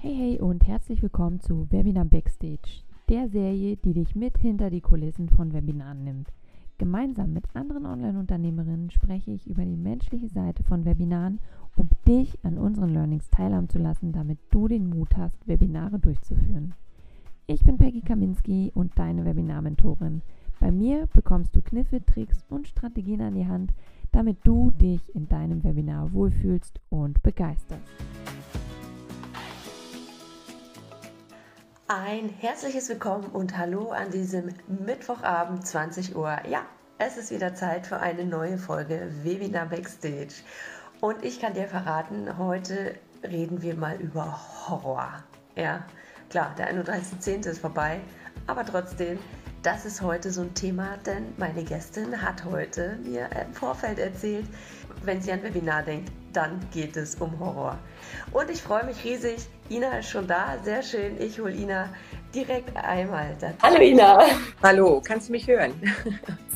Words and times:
Hey, 0.00 0.14
hey 0.14 0.38
und 0.38 0.64
herzlich 0.64 1.02
willkommen 1.02 1.40
zu 1.40 1.66
Webinar 1.72 2.04
Backstage, 2.04 2.84
der 3.08 3.28
Serie, 3.28 3.76
die 3.78 3.94
dich 3.94 4.14
mit 4.14 4.38
hinter 4.38 4.70
die 4.70 4.80
Kulissen 4.80 5.28
von 5.28 5.52
Webinaren 5.52 6.04
nimmt. 6.04 6.28
Gemeinsam 6.78 7.32
mit 7.32 7.44
anderen 7.54 7.84
Online-Unternehmerinnen 7.84 8.92
spreche 8.92 9.32
ich 9.32 9.48
über 9.48 9.64
die 9.64 9.76
menschliche 9.76 10.28
Seite 10.28 10.62
von 10.62 10.84
Webinaren, 10.84 11.40
um 11.74 11.88
dich 12.06 12.38
an 12.44 12.58
unseren 12.58 12.90
Learnings 12.90 13.28
teilhaben 13.30 13.68
zu 13.68 13.78
lassen, 13.78 14.12
damit 14.12 14.38
du 14.50 14.68
den 14.68 14.88
Mut 14.88 15.16
hast, 15.16 15.48
Webinare 15.48 15.98
durchzuführen. 15.98 16.74
Ich 17.48 17.64
bin 17.64 17.76
Peggy 17.76 18.02
Kaminski 18.02 18.70
und 18.72 18.96
deine 18.96 19.24
Webinar-Mentorin. 19.24 20.22
Bei 20.60 20.70
mir 20.70 21.08
bekommst 21.12 21.56
du 21.56 21.60
Kniffe, 21.60 22.06
Tricks 22.06 22.44
und 22.48 22.68
Strategien 22.68 23.20
an 23.20 23.34
die 23.34 23.48
Hand, 23.48 23.72
damit 24.12 24.38
du 24.44 24.70
dich 24.70 25.12
in 25.16 25.28
deinem 25.28 25.64
Webinar 25.64 26.12
wohlfühlst 26.12 26.78
und 26.88 27.20
begeisterst. 27.24 27.82
Ein 31.90 32.28
herzliches 32.28 32.90
Willkommen 32.90 33.28
und 33.28 33.56
Hallo 33.56 33.92
an 33.92 34.10
diesem 34.10 34.50
Mittwochabend 34.84 35.66
20 35.66 36.14
Uhr. 36.14 36.36
Ja, 36.46 36.66
es 36.98 37.16
ist 37.16 37.30
wieder 37.30 37.54
Zeit 37.54 37.86
für 37.86 37.98
eine 37.98 38.26
neue 38.26 38.58
Folge 38.58 39.10
Webinar 39.22 39.64
Backstage. 39.64 40.34
Und 41.00 41.24
ich 41.24 41.40
kann 41.40 41.54
dir 41.54 41.66
verraten, 41.66 42.36
heute 42.36 42.94
reden 43.22 43.62
wir 43.62 43.74
mal 43.74 43.96
über 44.02 44.38
Horror. 44.68 45.24
Ja, 45.56 45.86
klar, 46.28 46.54
der 46.58 46.74
31.10. 46.74 47.48
ist 47.48 47.60
vorbei, 47.60 48.00
aber 48.46 48.66
trotzdem, 48.66 49.18
das 49.62 49.86
ist 49.86 50.02
heute 50.02 50.30
so 50.30 50.42
ein 50.42 50.52
Thema, 50.52 50.98
denn 51.06 51.32
meine 51.38 51.64
Gästin 51.64 52.20
hat 52.20 52.44
heute 52.44 52.98
mir 53.02 53.30
im 53.32 53.54
Vorfeld 53.54 53.98
erzählt, 53.98 54.44
wenn 55.04 55.22
sie 55.22 55.32
an 55.32 55.42
Webinar 55.42 55.84
denkt, 55.84 56.12
dann 56.38 56.60
geht 56.72 56.96
es 56.96 57.16
um 57.16 57.36
Horror. 57.40 57.76
Und 58.30 58.48
ich 58.48 58.62
freue 58.62 58.84
mich 58.84 59.04
riesig. 59.04 59.38
Ina 59.70 59.98
ist 59.98 60.10
schon 60.10 60.28
da, 60.28 60.56
sehr 60.62 60.84
schön. 60.84 61.20
Ich 61.20 61.40
hole 61.40 61.52
Ina 61.52 61.88
direkt 62.32 62.76
einmal 62.76 63.34
dazu. 63.40 63.56
Hallo 63.60 63.80
Ina. 63.82 64.22
Hallo, 64.62 65.02
kannst 65.04 65.28
du 65.28 65.32
mich 65.32 65.48
hören? 65.48 65.72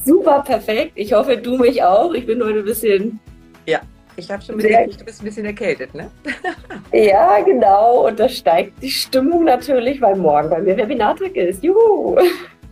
Super, 0.05 0.45
perfekt. 0.47 0.93
Ich 0.95 1.13
hoffe, 1.13 1.37
du 1.37 1.59
mich 1.59 1.83
auch. 1.83 2.15
Ich 2.15 2.27
bin 2.27 2.41
heute 2.45 2.61
ein 2.61 2.65
bisschen. 2.65 3.19
Ja, 3.67 3.81
ich 4.15 4.31
habe 4.31 4.41
schon 4.41 4.57
mitgekriegt, 4.57 5.01
du 5.01 5.05
bist 5.05 5.21
ein 5.21 5.25
bisschen 5.25 5.47
erkältet, 5.47 5.93
ne? 5.97 6.13
ja, 6.93 7.41
genau. 7.41 8.07
Und 8.07 8.21
da 8.21 8.29
steigt 8.29 8.81
die 8.81 8.91
Stimmung 8.91 9.43
natürlich, 9.43 10.01
weil 10.01 10.15
morgen 10.15 10.49
bei 10.49 10.61
mir 10.61 10.77
Webinartag 10.77 11.35
ist. 11.35 11.65
Juhu! 11.65 12.17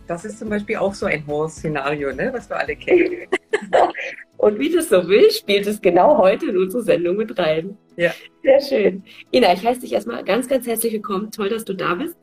Das 0.07 0.23
ist 0.23 0.39
zum 0.39 0.47
Beispiel 0.47 0.77
auch 0.77 0.93
so 0.93 1.07
ein 1.07 1.27
Horror-Szenario, 1.27 2.13
ne? 2.13 2.31
was 2.33 2.49
wir 2.49 2.57
alle 2.57 2.75
kennen. 2.75 3.27
Und 4.41 4.57
wie 4.57 4.71
das 4.71 4.89
so 4.89 5.07
will, 5.07 5.29
spielt 5.29 5.67
es 5.67 5.79
genau 5.79 6.17
heute 6.17 6.47
in 6.47 6.57
unsere 6.57 6.81
Sendung 6.81 7.15
mit 7.15 7.37
rein. 7.37 7.77
Ja. 7.95 8.11
Sehr 8.41 8.59
schön. 8.59 9.03
Ina, 9.31 9.53
ich 9.53 9.63
heiße 9.63 9.81
dich 9.81 9.93
erstmal 9.93 10.23
ganz, 10.23 10.47
ganz 10.47 10.65
herzlich 10.65 10.93
willkommen. 10.93 11.29
Toll, 11.29 11.49
dass 11.49 11.63
du 11.63 11.75
da 11.75 11.93
bist. 11.93 12.17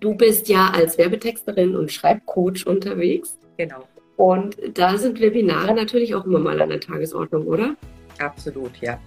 Du 0.00 0.14
bist 0.14 0.50
ja 0.50 0.70
als 0.74 0.98
Werbetexterin 0.98 1.76
und 1.76 1.90
Schreibcoach 1.90 2.66
unterwegs. 2.66 3.38
Genau. 3.56 3.88
Und 4.16 4.58
da 4.74 4.98
sind 4.98 5.18
Webinare 5.18 5.72
natürlich 5.72 6.14
auch 6.14 6.26
immer 6.26 6.40
mal 6.40 6.60
an 6.60 6.68
der 6.68 6.80
Tagesordnung, 6.80 7.46
oder? 7.46 7.74
Absolut, 8.18 8.76
ja. 8.82 9.00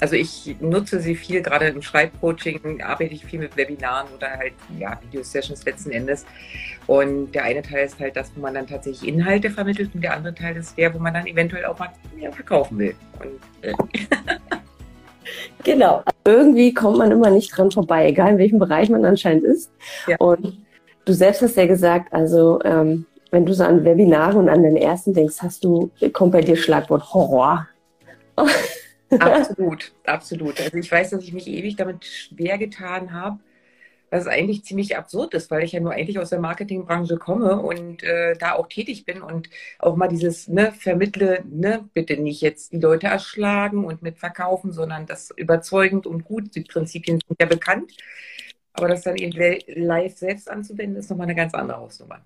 Also 0.00 0.14
ich 0.14 0.56
nutze 0.60 1.00
sie 1.00 1.14
viel, 1.14 1.42
gerade 1.42 1.68
im 1.68 1.80
Schreibcoaching 1.80 2.82
arbeite 2.82 3.14
ich 3.14 3.24
viel 3.24 3.40
mit 3.40 3.56
Webinaren 3.56 4.06
oder 4.14 4.30
halt 4.30 4.52
ja, 4.78 4.98
Video-Sessions 5.02 5.64
letzten 5.64 5.90
Endes. 5.90 6.26
Und 6.86 7.32
der 7.32 7.44
eine 7.44 7.62
Teil 7.62 7.86
ist 7.86 7.98
halt 7.98 8.16
das, 8.16 8.30
wo 8.34 8.40
man 8.42 8.54
dann 8.54 8.66
tatsächlich 8.66 9.08
Inhalte 9.08 9.50
vermittelt 9.50 9.90
und 9.94 10.02
der 10.02 10.14
andere 10.14 10.34
Teil 10.34 10.56
ist 10.56 10.76
der, 10.76 10.94
wo 10.94 10.98
man 10.98 11.14
dann 11.14 11.26
eventuell 11.26 11.64
auch 11.64 11.78
mal 11.78 11.88
ja, 12.18 12.30
verkaufen 12.30 12.78
will. 12.78 12.94
Und, 13.20 13.68
äh. 13.68 13.72
genau. 15.64 16.02
Irgendwie 16.24 16.74
kommt 16.74 16.98
man 16.98 17.10
immer 17.10 17.30
nicht 17.30 17.56
dran 17.56 17.70
vorbei, 17.70 18.06
egal 18.06 18.32
in 18.32 18.38
welchem 18.38 18.58
Bereich 18.58 18.90
man 18.90 19.04
anscheinend 19.04 19.44
ist. 19.44 19.70
Ja. 20.06 20.16
Und 20.18 20.58
du 21.06 21.12
selbst 21.12 21.40
hast 21.40 21.56
ja 21.56 21.66
gesagt, 21.66 22.12
also 22.12 22.60
ähm, 22.64 23.06
wenn 23.30 23.46
du 23.46 23.54
so 23.54 23.64
an 23.64 23.84
Webinare 23.84 24.38
und 24.38 24.48
an 24.48 24.62
den 24.62 24.76
ersten 24.76 25.14
denkst, 25.14 25.36
hast 25.40 25.64
du, 25.64 25.90
kommt 26.12 26.32
bei 26.32 26.42
dir 26.42 26.56
Schlagwort 26.56 27.14
Horror. 27.14 27.66
Absolut, 29.10 29.92
absolut. 30.04 30.60
Also 30.60 30.76
ich 30.76 30.90
weiß, 30.90 31.10
dass 31.10 31.22
ich 31.22 31.32
mich 31.32 31.46
ewig 31.46 31.76
damit 31.76 32.04
schwer 32.04 32.58
getan 32.58 33.12
habe, 33.12 33.38
was 34.10 34.26
eigentlich 34.26 34.64
ziemlich 34.64 34.96
absurd 34.96 35.34
ist, 35.34 35.50
weil 35.50 35.64
ich 35.64 35.72
ja 35.72 35.80
nur 35.80 35.92
eigentlich 35.92 36.18
aus 36.18 36.30
der 36.30 36.40
Marketingbranche 36.40 37.16
komme 37.16 37.60
und 37.60 38.02
äh, 38.02 38.34
da 38.36 38.54
auch 38.54 38.68
tätig 38.68 39.04
bin 39.04 39.22
und 39.22 39.48
auch 39.78 39.96
mal 39.96 40.08
dieses 40.08 40.48
ne, 40.48 40.72
vermittle, 40.72 41.44
ne, 41.48 41.88
bitte 41.94 42.16
nicht 42.16 42.40
jetzt 42.40 42.72
die 42.72 42.78
Leute 42.78 43.08
erschlagen 43.08 43.84
und 43.84 44.02
mitverkaufen, 44.02 44.72
sondern 44.72 45.06
das 45.06 45.30
überzeugend 45.36 46.06
und 46.06 46.24
gut. 46.24 46.54
Die 46.54 46.62
Prinzipien 46.62 47.20
sind 47.26 47.40
ja 47.40 47.46
bekannt. 47.46 47.92
Aber 48.72 48.88
das 48.88 49.02
dann 49.02 49.16
eben 49.16 49.32
live 49.66 50.16
selbst 50.16 50.50
anzuwenden, 50.50 50.96
ist 50.98 51.08
nochmal 51.10 51.26
eine 51.26 51.34
ganz 51.34 51.54
andere 51.54 51.78
Hausnummer. 51.78 52.20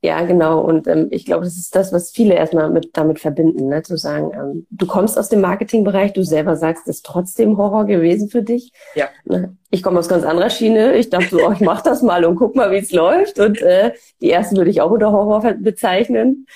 Ja, 0.00 0.22
genau. 0.24 0.60
Und 0.60 0.88
ähm, 0.88 1.08
ich 1.10 1.24
glaube, 1.24 1.44
das 1.44 1.56
ist 1.56 1.76
das, 1.76 1.92
was 1.92 2.10
viele 2.10 2.34
erstmal 2.34 2.70
mit, 2.70 2.90
damit 2.96 3.20
verbinden, 3.20 3.68
ne? 3.68 3.82
zu 3.82 3.96
sagen, 3.96 4.32
ähm, 4.34 4.66
du 4.70 4.86
kommst 4.86 5.16
aus 5.16 5.28
dem 5.28 5.40
Marketingbereich, 5.40 6.12
du 6.12 6.24
selber 6.24 6.56
sagst, 6.56 6.88
es 6.88 6.96
ist 6.96 7.06
trotzdem 7.06 7.56
Horror 7.56 7.86
gewesen 7.86 8.28
für 8.28 8.42
dich. 8.42 8.72
Ja. 8.96 9.08
Ne? 9.24 9.56
Ich 9.70 9.82
komme 9.82 10.00
aus 10.00 10.08
ganz 10.08 10.24
anderer 10.24 10.50
Schiene. 10.50 10.96
Ich 10.96 11.08
dachte 11.08 11.28
so, 11.30 11.46
oh, 11.46 11.52
ich 11.52 11.60
mach 11.60 11.82
das 11.82 12.02
mal 12.02 12.24
und 12.24 12.36
guck 12.36 12.56
mal, 12.56 12.72
wie 12.72 12.78
es 12.78 12.90
läuft. 12.90 13.38
Und 13.38 13.62
äh, 13.62 13.92
die 14.20 14.30
ersten 14.30 14.56
würde 14.56 14.70
ich 14.70 14.80
auch 14.80 14.90
unter 14.90 15.12
Horror 15.12 15.54
bezeichnen. 15.54 16.46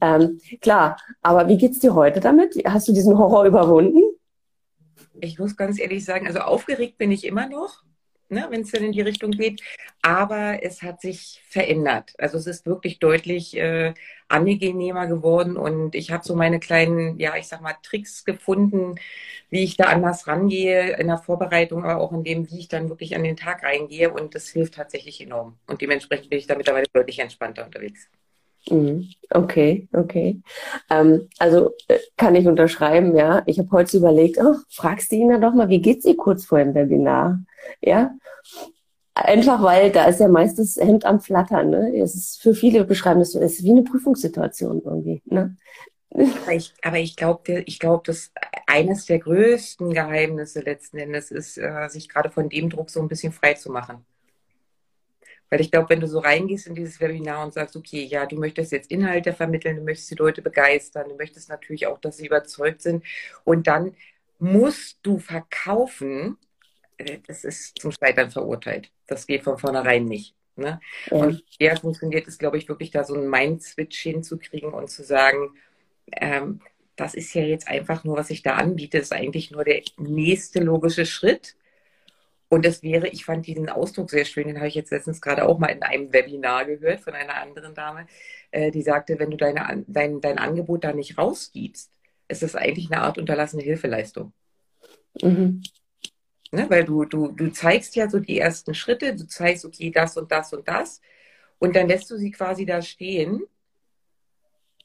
Ähm, 0.00 0.40
klar, 0.60 0.96
aber 1.22 1.48
wie 1.48 1.58
geht's 1.58 1.80
dir 1.80 1.94
heute 1.94 2.20
damit? 2.20 2.56
Hast 2.66 2.88
du 2.88 2.92
diesen 2.92 3.18
Horror 3.18 3.44
überwunden? 3.44 4.02
Ich 5.20 5.38
muss 5.38 5.56
ganz 5.56 5.78
ehrlich 5.78 6.04
sagen, 6.04 6.26
also 6.26 6.40
aufgeregt 6.40 6.98
bin 6.98 7.12
ich 7.12 7.26
immer 7.26 7.48
noch 7.48 7.83
ne, 8.28 8.46
wenn 8.50 8.62
es 8.62 8.70
dann 8.70 8.84
in 8.84 8.92
die 8.92 9.00
Richtung 9.00 9.30
geht. 9.30 9.62
Aber 10.02 10.62
es 10.62 10.82
hat 10.82 11.00
sich 11.00 11.42
verändert. 11.48 12.14
Also 12.18 12.38
es 12.38 12.46
ist 12.46 12.66
wirklich 12.66 12.98
deutlich 12.98 13.56
äh, 13.56 13.94
angenehmer 14.28 15.06
geworden 15.06 15.56
und 15.56 15.94
ich 15.94 16.10
habe 16.10 16.24
so 16.24 16.34
meine 16.34 16.60
kleinen, 16.60 17.18
ja, 17.18 17.36
ich 17.36 17.48
sag 17.48 17.60
mal, 17.60 17.76
Tricks 17.82 18.24
gefunden, 18.24 18.96
wie 19.50 19.62
ich 19.62 19.76
da 19.76 19.84
anders 19.84 20.26
rangehe 20.26 20.96
in 20.96 21.06
der 21.06 21.18
Vorbereitung, 21.18 21.84
aber 21.84 22.00
auch 22.00 22.12
in 22.12 22.24
dem, 22.24 22.50
wie 22.50 22.58
ich 22.58 22.68
dann 22.68 22.88
wirklich 22.88 23.14
an 23.14 23.24
den 23.24 23.36
Tag 23.36 23.62
reingehe 23.62 24.12
und 24.12 24.34
das 24.34 24.48
hilft 24.48 24.74
tatsächlich 24.74 25.20
enorm. 25.20 25.58
Und 25.66 25.80
dementsprechend 25.80 26.30
bin 26.30 26.38
ich 26.38 26.46
da 26.46 26.56
mittlerweile 26.56 26.86
deutlich 26.92 27.18
entspannter 27.18 27.64
unterwegs. 27.64 28.08
Mhm. 28.70 29.10
Okay, 29.30 29.88
okay. 29.92 30.40
Ähm, 30.90 31.28
also 31.38 31.72
äh, 31.88 31.98
kann 32.16 32.34
ich 32.34 32.46
unterschreiben, 32.46 33.16
ja. 33.16 33.42
Ich 33.46 33.58
habe 33.58 33.70
heute 33.72 33.96
überlegt, 33.96 34.38
oh, 34.38 34.54
fragst 34.70 35.12
du 35.12 35.16
ihn 35.16 35.28
dann 35.28 35.42
doch 35.42 35.54
mal, 35.54 35.68
wie 35.68 35.82
geht's 35.82 36.06
ihr 36.06 36.16
kurz 36.16 36.46
vor 36.46 36.58
dem 36.58 36.74
Webinar? 36.74 37.40
Ja. 37.80 38.14
Einfach 39.14 39.62
weil 39.62 39.92
da 39.92 40.06
ist 40.06 40.18
ja 40.18 40.28
meist 40.28 40.58
das 40.58 40.76
Hemd 40.76 41.04
am 41.04 41.20
Flattern. 41.20 41.70
Ne? 41.70 41.96
Es 41.96 42.14
ist 42.14 42.42
für 42.42 42.54
viele 42.54 42.84
beschreiben 42.84 43.20
das 43.20 43.32
so, 43.32 43.40
es 43.40 43.54
ist 43.54 43.64
wie 43.64 43.70
eine 43.70 43.82
Prüfungssituation 43.84 44.82
irgendwie. 44.84 45.22
Ne? 45.26 45.56
Aber 46.10 46.52
ich, 46.52 46.72
aber 46.82 46.98
ich 46.98 47.16
glaube, 47.16 47.62
ich 47.66 47.78
glaube, 47.78 48.02
dass 48.06 48.32
eines 48.66 49.06
der 49.06 49.18
größten 49.18 49.92
Geheimnisse 49.92 50.60
letzten 50.60 50.98
Endes 50.98 51.30
ist, 51.30 51.58
äh, 51.58 51.88
sich 51.88 52.08
gerade 52.08 52.30
von 52.30 52.48
dem 52.48 52.70
Druck 52.70 52.90
so 52.90 53.00
ein 53.00 53.08
bisschen 53.08 53.32
frei 53.32 53.54
zu 53.54 53.70
machen. 53.70 54.04
Weil 55.50 55.60
ich 55.60 55.70
glaube, 55.70 55.90
wenn 55.90 56.00
du 56.00 56.08
so 56.08 56.20
reingehst 56.20 56.66
in 56.66 56.74
dieses 56.74 57.00
Webinar 57.00 57.44
und 57.44 57.52
sagst, 57.52 57.76
okay, 57.76 58.02
ja, 58.04 58.26
du 58.26 58.36
möchtest 58.36 58.72
jetzt 58.72 58.90
Inhalte 58.90 59.32
vermitteln, 59.32 59.76
du 59.76 59.82
möchtest 59.82 60.10
die 60.10 60.16
Leute 60.16 60.42
begeistern, 60.42 61.08
du 61.08 61.16
möchtest 61.16 61.48
natürlich 61.48 61.86
auch, 61.86 61.98
dass 61.98 62.16
sie 62.16 62.26
überzeugt 62.26 62.82
sind 62.82 63.04
und 63.44 63.66
dann 63.66 63.94
musst 64.38 64.98
du 65.02 65.18
verkaufen, 65.18 66.38
das 67.26 67.44
ist 67.44 67.78
zum 67.78 67.92
Scheitern 67.92 68.30
verurteilt. 68.30 68.90
Das 69.06 69.26
geht 69.26 69.42
von 69.42 69.58
vornherein 69.58 70.04
nicht. 70.04 70.34
Ne? 70.56 70.80
Ja. 71.10 71.16
Und 71.16 71.42
eher 71.58 71.76
funktioniert 71.76 72.28
es, 72.28 72.38
glaube 72.38 72.58
ich, 72.58 72.68
wirklich 72.68 72.90
da 72.90 73.04
so 73.04 73.14
einen 73.14 73.28
Mind-Switch 73.28 74.00
hinzukriegen 74.00 74.72
und 74.72 74.88
zu 74.88 75.02
sagen, 75.02 75.54
ähm, 76.12 76.60
das 76.96 77.14
ist 77.14 77.34
ja 77.34 77.42
jetzt 77.42 77.66
einfach 77.66 78.04
nur, 78.04 78.16
was 78.16 78.30
ich 78.30 78.42
da 78.42 78.54
anbiete, 78.54 78.98
ist 78.98 79.12
eigentlich 79.12 79.50
nur 79.50 79.64
der 79.64 79.82
nächste 79.98 80.60
logische 80.60 81.06
Schritt. 81.06 81.56
Und 82.48 82.64
das 82.64 82.84
wäre, 82.84 83.08
ich 83.08 83.24
fand 83.24 83.46
diesen 83.46 83.68
Ausdruck 83.68 84.10
sehr 84.10 84.24
schön, 84.24 84.46
den 84.46 84.58
habe 84.58 84.68
ich 84.68 84.76
jetzt 84.76 84.92
letztens 84.92 85.20
gerade 85.20 85.44
auch 85.44 85.58
mal 85.58 85.68
in 85.68 85.82
einem 85.82 86.12
Webinar 86.12 86.66
gehört 86.66 87.00
von 87.00 87.14
einer 87.14 87.34
anderen 87.34 87.74
Dame, 87.74 88.06
äh, 88.52 88.70
die 88.70 88.82
sagte, 88.82 89.18
wenn 89.18 89.32
du 89.32 89.36
deine, 89.36 89.84
dein, 89.88 90.20
dein 90.20 90.38
Angebot 90.38 90.84
da 90.84 90.92
nicht 90.92 91.18
rausgibst, 91.18 91.90
ist 92.28 92.42
das 92.42 92.54
eigentlich 92.54 92.92
eine 92.92 93.02
Art 93.02 93.18
unterlassene 93.18 93.62
Hilfeleistung. 93.62 94.32
Mhm. 95.20 95.62
Ne? 96.54 96.70
Weil 96.70 96.84
du, 96.84 97.04
du, 97.04 97.28
du 97.28 97.52
zeigst 97.52 97.96
ja 97.96 98.08
so 98.08 98.18
die 98.20 98.38
ersten 98.38 98.74
Schritte, 98.74 99.14
du 99.14 99.26
zeigst, 99.26 99.64
okay, 99.64 99.90
das 99.90 100.16
und 100.16 100.30
das 100.32 100.52
und 100.52 100.66
das. 100.68 101.00
Und 101.58 101.76
dann 101.76 101.88
lässt 101.88 102.10
du 102.10 102.16
sie 102.16 102.30
quasi 102.30 102.66
da 102.66 102.82
stehen 102.82 103.44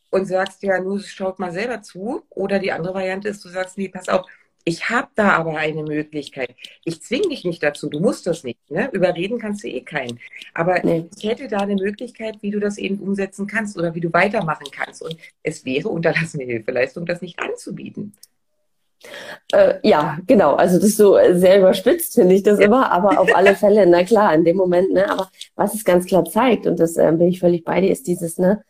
und 0.09 0.25
sagst, 0.25 0.63
ja, 0.63 0.79
nur 0.79 0.99
schaut 0.99 1.39
mal 1.39 1.51
selber 1.51 1.81
zu. 1.81 2.23
Oder 2.29 2.59
die 2.59 2.71
andere 2.71 2.93
Variante 2.93 3.29
ist, 3.29 3.43
du 3.45 3.49
sagst, 3.49 3.77
nee, 3.77 3.89
pass 3.89 4.09
auf, 4.09 4.25
ich 4.65 4.89
habe 4.89 5.07
da 5.15 5.31
aber 5.33 5.57
eine 5.57 5.83
Möglichkeit. 5.83 6.55
Ich 6.83 7.01
zwinge 7.01 7.29
dich 7.29 7.43
nicht 7.43 7.63
dazu, 7.63 7.89
du 7.89 7.99
musst 7.99 8.27
das 8.27 8.43
nicht. 8.43 8.69
Ne? 8.69 8.89
Überreden 8.91 9.39
kannst 9.39 9.63
du 9.63 9.67
eh 9.67 9.81
keinen. 9.81 10.19
Aber 10.53 10.79
nee. 10.83 11.09
ich 11.17 11.27
hätte 11.27 11.47
da 11.47 11.59
eine 11.59 11.75
Möglichkeit, 11.75 12.37
wie 12.41 12.51
du 12.51 12.59
das 12.59 12.77
eben 12.77 12.99
umsetzen 12.99 13.47
kannst 13.47 13.77
oder 13.77 13.95
wie 13.95 14.01
du 14.01 14.11
weitermachen 14.13 14.67
kannst. 14.71 15.01
Und 15.01 15.17
es 15.43 15.65
wäre 15.65 15.89
unterlassene 15.89 16.43
Hilfeleistung, 16.43 17.05
das 17.05 17.21
nicht 17.21 17.39
anzubieten. 17.39 18.13
Äh, 19.51 19.75
ja, 19.83 20.17
genau. 20.27 20.55
Also 20.55 20.77
das 20.77 20.89
ist 20.89 20.97
so 20.97 21.17
sehr 21.31 21.59
überspitzt, 21.59 22.13
finde 22.15 22.35
ich 22.35 22.43
das 22.43 22.59
immer, 22.59 22.91
aber 22.91 23.19
auf 23.19 23.35
alle 23.35 23.55
Fälle, 23.55 23.85
na 23.87 24.03
klar, 24.03 24.33
in 24.33 24.43
dem 24.43 24.57
Moment, 24.57 24.91
ne, 24.93 25.09
aber 25.09 25.29
was 25.55 25.73
es 25.73 25.85
ganz 25.85 26.05
klar 26.05 26.25
zeigt, 26.25 26.67
und 26.67 26.79
das 26.79 26.97
äh, 26.97 27.11
bin 27.11 27.27
ich 27.29 27.39
völlig 27.39 27.63
bei 27.63 27.81
dir, 27.81 27.91
ist 27.91 28.07
dieses, 28.07 28.37
ne, 28.37 28.63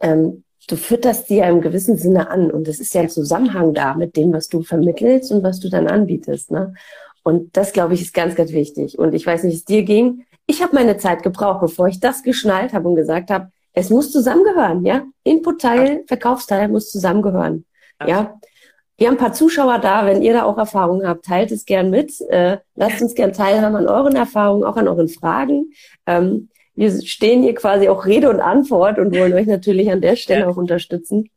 ähm, 0.00 0.44
du 0.68 0.76
fütterst 0.76 1.28
die 1.30 1.36
ja 1.36 1.48
im 1.48 1.60
gewissen 1.60 1.96
Sinne 1.96 2.28
an 2.28 2.50
und 2.50 2.68
es 2.68 2.80
ist 2.80 2.94
ja 2.94 3.02
ein 3.02 3.08
Zusammenhang 3.08 3.74
da 3.74 3.94
mit 3.94 4.16
dem, 4.16 4.32
was 4.32 4.48
du 4.48 4.62
vermittelst 4.62 5.30
und 5.30 5.42
was 5.42 5.60
du 5.60 5.68
dann 5.68 5.86
anbietest, 5.86 6.50
ne? 6.50 6.74
Und 7.22 7.56
das, 7.56 7.72
glaube 7.72 7.94
ich, 7.94 8.02
ist 8.02 8.14
ganz, 8.14 8.36
ganz 8.36 8.52
wichtig. 8.52 9.00
Und 9.00 9.12
ich 9.12 9.26
weiß 9.26 9.42
nicht, 9.42 9.52
wie 9.52 9.56
es 9.56 9.64
dir 9.64 9.82
ging. 9.82 10.24
Ich 10.46 10.62
habe 10.62 10.76
meine 10.76 10.96
Zeit 10.96 11.24
gebraucht, 11.24 11.60
bevor 11.60 11.88
ich 11.88 11.98
das 11.98 12.22
geschnallt 12.22 12.72
habe 12.72 12.88
und 12.88 12.94
gesagt 12.94 13.30
habe, 13.30 13.50
es 13.72 13.90
muss 13.90 14.12
zusammengehören, 14.12 14.84
ja? 14.84 15.04
Input-Teil, 15.24 16.04
Verkaufsteil 16.06 16.68
muss 16.68 16.90
zusammengehören, 16.90 17.64
ja? 18.06 18.38
Wir 18.96 19.08
haben 19.08 19.14
ein 19.14 19.20
paar 19.20 19.32
Zuschauer 19.32 19.78
da. 19.78 20.06
Wenn 20.06 20.22
ihr 20.22 20.32
da 20.32 20.44
auch 20.44 20.58
Erfahrungen 20.58 21.06
habt, 21.06 21.24
teilt 21.26 21.52
es 21.52 21.64
gern 21.64 21.90
mit. 21.90 22.20
Äh, 22.30 22.58
lasst 22.74 23.02
uns 23.02 23.14
gern 23.14 23.32
teilhaben 23.32 23.76
an 23.76 23.88
euren 23.88 24.16
Erfahrungen, 24.16 24.64
auch 24.64 24.76
an 24.76 24.88
euren 24.88 25.08
Fragen. 25.08 25.72
Ähm, 26.06 26.48
wir 26.76 26.90
stehen 27.02 27.42
hier 27.42 27.54
quasi 27.54 27.88
auch 27.88 28.04
Rede 28.04 28.28
und 28.30 28.40
Antwort 28.40 28.98
und 28.98 29.16
wollen 29.16 29.32
euch 29.32 29.46
natürlich 29.46 29.90
an 29.90 30.02
der 30.02 30.16
Stelle 30.16 30.42
ja. 30.42 30.48
auch 30.48 30.58
unterstützen. 30.58 31.30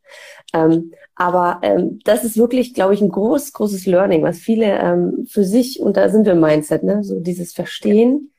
Ähm, 0.54 0.92
aber 1.16 1.60
ähm, 1.64 2.00
das 2.04 2.24
ist 2.24 2.38
wirklich, 2.38 2.74
glaube 2.74 2.94
ich, 2.94 3.02
ein 3.02 3.10
groß, 3.10 3.54
großes 3.54 3.86
Learning, 3.86 4.24
was 4.24 4.40
viele 4.40 4.66
ähm, 4.66 5.28
für 5.30 5.44
sich, 5.44 5.80
und 5.80 5.98
da 5.98 6.10
sind 6.10 6.26
wir 6.26 6.34
im 6.34 6.42
Mindset, 6.42 6.84
ne? 6.84 7.04
so 7.04 7.20
dieses 7.20 7.54
Verstehen. 7.54 8.32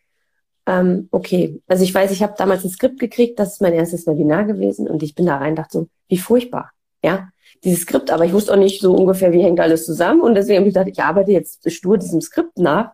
Ähm, 0.67 1.09
okay, 1.11 1.61
also 1.67 1.85
ich 1.85 1.95
weiß, 1.95 2.11
ich 2.11 2.23
habe 2.23 2.35
damals 2.37 2.65
ein 2.65 2.71
Skript 2.71 2.99
gekriegt, 2.99 3.39
das 3.39 3.55
ist 3.55 3.63
mein 3.63 3.73
erstes 3.73 4.07
Webinar 4.07 4.45
gewesen 4.45 4.89
und 4.89 5.03
ich 5.03 5.15
bin 5.15 5.27
da 5.27 5.39
rein, 5.39 5.57
dachte 5.57 5.79
so, 5.79 5.89
wie 6.09 6.19
furchtbar, 6.19 6.73
ja, 7.03 7.31
dieses 7.65 7.83
Skript, 7.83 8.11
aber 8.11 8.25
ich 8.25 8.33
wusste 8.33 8.53
auch 8.53 8.59
nicht 8.59 8.81
so 8.81 8.95
ungefähr, 8.95 9.33
wie 9.33 9.43
hängt 9.43 9.61
alles 9.61 9.85
zusammen 9.85 10.23
und 10.23 10.35
deswegen 10.35 10.59
habe 10.59 10.69
ich 10.69 10.75
gedacht, 10.75 10.89
ich 10.89 11.03
arbeite 11.03 11.33
jetzt 11.33 11.71
stur 11.71 11.99
diesem 11.99 12.21
Skript 12.21 12.59
nach. 12.59 12.93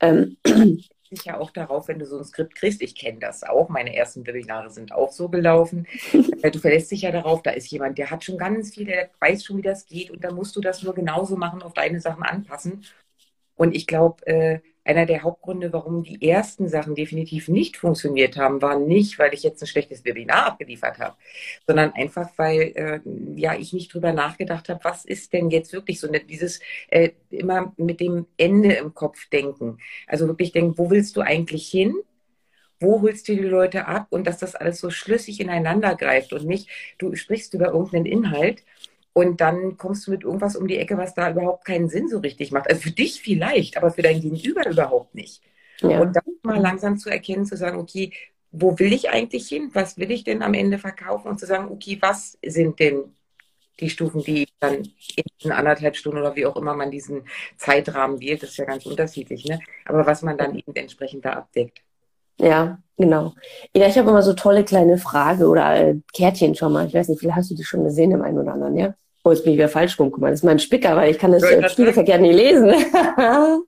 Ähm, 0.00 0.36
ja 1.24 1.38
auch 1.38 1.50
darauf, 1.50 1.88
wenn 1.88 1.98
du 1.98 2.06
so 2.06 2.18
ein 2.18 2.24
Skript 2.24 2.54
kriegst. 2.54 2.82
Ich 2.82 2.94
kenne 2.94 3.18
das 3.18 3.42
auch. 3.42 3.68
Meine 3.68 3.94
ersten 3.94 4.26
Webinare 4.26 4.70
sind 4.70 4.92
auch 4.92 5.12
so 5.12 5.28
gelaufen. 5.28 5.86
du 6.12 6.58
verlässt 6.58 6.90
dich 6.90 7.02
ja 7.02 7.10
darauf, 7.10 7.42
da 7.42 7.50
ist 7.50 7.70
jemand, 7.70 7.98
der 7.98 8.10
hat 8.10 8.24
schon 8.24 8.38
ganz 8.38 8.74
viel, 8.74 8.86
der 8.86 9.10
weiß 9.20 9.44
schon, 9.44 9.58
wie 9.58 9.62
das 9.62 9.86
geht 9.86 10.10
und 10.10 10.24
dann 10.24 10.34
musst 10.34 10.56
du 10.56 10.60
das 10.60 10.82
nur 10.82 10.94
genauso 10.94 11.36
machen, 11.36 11.62
auf 11.62 11.74
deine 11.74 12.00
Sachen 12.00 12.22
anpassen. 12.22 12.84
Und 13.54 13.74
ich 13.76 13.86
glaube, 13.86 14.26
äh, 14.26 14.60
einer 14.84 15.06
der 15.06 15.22
Hauptgründe, 15.22 15.72
warum 15.72 16.02
die 16.02 16.28
ersten 16.28 16.68
Sachen 16.68 16.94
definitiv 16.94 17.48
nicht 17.48 17.76
funktioniert 17.76 18.36
haben, 18.36 18.62
war 18.62 18.78
nicht, 18.78 19.18
weil 19.18 19.32
ich 19.32 19.42
jetzt 19.42 19.62
ein 19.62 19.66
schlechtes 19.66 20.04
Webinar 20.04 20.46
abgeliefert 20.46 20.98
habe, 20.98 21.16
sondern 21.66 21.92
einfach, 21.92 22.30
weil 22.36 22.60
äh, 22.74 23.00
ja 23.36 23.54
ich 23.54 23.72
nicht 23.72 23.94
drüber 23.94 24.12
nachgedacht 24.12 24.68
habe, 24.68 24.82
was 24.82 25.04
ist 25.04 25.32
denn 25.32 25.50
jetzt 25.50 25.72
wirklich 25.72 26.00
so 26.00 26.10
ne, 26.10 26.20
dieses 26.20 26.60
äh, 26.88 27.10
immer 27.30 27.72
mit 27.76 28.00
dem 28.00 28.26
Ende 28.36 28.74
im 28.74 28.94
Kopf 28.94 29.28
denken. 29.28 29.78
Also 30.06 30.26
wirklich 30.26 30.52
denken, 30.52 30.76
wo 30.76 30.90
willst 30.90 31.16
du 31.16 31.20
eigentlich 31.20 31.68
hin? 31.68 31.94
Wo 32.80 33.00
holst 33.00 33.28
du 33.28 33.36
die 33.36 33.42
Leute 33.42 33.86
ab 33.86 34.08
und 34.10 34.26
dass 34.26 34.38
das 34.38 34.56
alles 34.56 34.80
so 34.80 34.90
schlüssig 34.90 35.40
ineinander 35.40 35.94
greift 35.94 36.32
und 36.32 36.44
nicht, 36.44 36.68
du 36.98 37.14
sprichst 37.14 37.54
über 37.54 37.66
irgendeinen 37.66 38.06
Inhalt 38.06 38.64
und 39.12 39.40
dann 39.40 39.76
kommst 39.76 40.06
du 40.06 40.10
mit 40.12 40.24
irgendwas 40.24 40.56
um 40.56 40.66
die 40.66 40.78
Ecke, 40.78 40.96
was 40.96 41.14
da 41.14 41.30
überhaupt 41.30 41.64
keinen 41.64 41.88
Sinn 41.88 42.08
so 42.08 42.18
richtig 42.18 42.50
macht. 42.50 42.68
Also 42.68 42.82
für 42.82 42.90
dich 42.90 43.20
vielleicht, 43.20 43.76
aber 43.76 43.90
für 43.90 44.02
dein 44.02 44.20
Gegenüber 44.20 44.66
überhaupt 44.68 45.14
nicht. 45.14 45.42
Ja. 45.80 46.00
Und 46.00 46.16
dann 46.16 46.24
mal 46.42 46.60
langsam 46.60 46.98
zu 46.98 47.10
erkennen, 47.10 47.44
zu 47.44 47.56
sagen, 47.56 47.78
okay, 47.78 48.12
wo 48.52 48.78
will 48.78 48.92
ich 48.92 49.10
eigentlich 49.10 49.48
hin? 49.48 49.70
Was 49.72 49.98
will 49.98 50.10
ich 50.10 50.24
denn 50.24 50.42
am 50.42 50.54
Ende 50.54 50.78
verkaufen? 50.78 51.28
Und 51.28 51.40
zu 51.40 51.46
sagen, 51.46 51.70
okay, 51.70 51.98
was 52.00 52.38
sind 52.44 52.78
denn 52.78 53.14
die 53.80 53.90
Stufen, 53.90 54.22
die 54.22 54.46
dann 54.60 54.88
in 55.42 55.52
anderthalb 55.52 55.96
Stunden 55.96 56.18
oder 56.18 56.36
wie 56.36 56.46
auch 56.46 56.56
immer 56.56 56.74
man 56.74 56.90
diesen 56.90 57.24
Zeitrahmen 57.56 58.20
wählt, 58.20 58.42
das 58.42 58.50
ist 58.50 58.58
ja 58.58 58.64
ganz 58.64 58.86
unterschiedlich, 58.86 59.44
ne? 59.46 59.58
Aber 59.86 60.06
was 60.06 60.22
man 60.22 60.38
dann 60.38 60.54
eben 60.54 60.74
entsprechend 60.74 61.24
da 61.24 61.32
abdeckt. 61.32 61.82
Ja, 62.38 62.78
genau. 62.96 63.34
Ja, 63.74 63.88
ich 63.88 63.98
habe 63.98 64.10
immer 64.10 64.22
so 64.22 64.34
tolle 64.34 64.64
kleine 64.64 64.98
Frage 64.98 65.46
oder 65.46 65.74
äh, 65.76 65.96
Kärtchen 66.14 66.54
schon 66.54 66.72
mal. 66.72 66.86
Ich 66.86 66.94
weiß 66.94 67.08
nicht, 67.08 67.20
vielleicht 67.20 67.36
hast 67.36 67.50
du 67.50 67.54
die 67.54 67.64
schon 67.64 67.84
gesehen 67.84 68.12
im 68.12 68.22
einen 68.22 68.38
oder 68.38 68.52
anderen, 68.52 68.76
ja? 68.76 68.94
Oh, 69.24 69.30
jetzt 69.30 69.44
bin 69.44 69.52
ich 69.52 69.58
wieder 69.58 69.68
falsch 69.68 69.98
rum. 70.00 70.10
Guck 70.10 70.20
mal, 70.20 70.30
das 70.30 70.40
ist 70.40 70.44
mein 70.44 70.58
Spicker, 70.58 70.96
weil 70.96 71.12
ich 71.12 71.18
kann 71.18 71.30
das 71.30 71.44
äh, 71.44 71.68
Spiegelverkehr 71.68 72.18
nicht 72.18 72.34
lesen. 72.34 72.74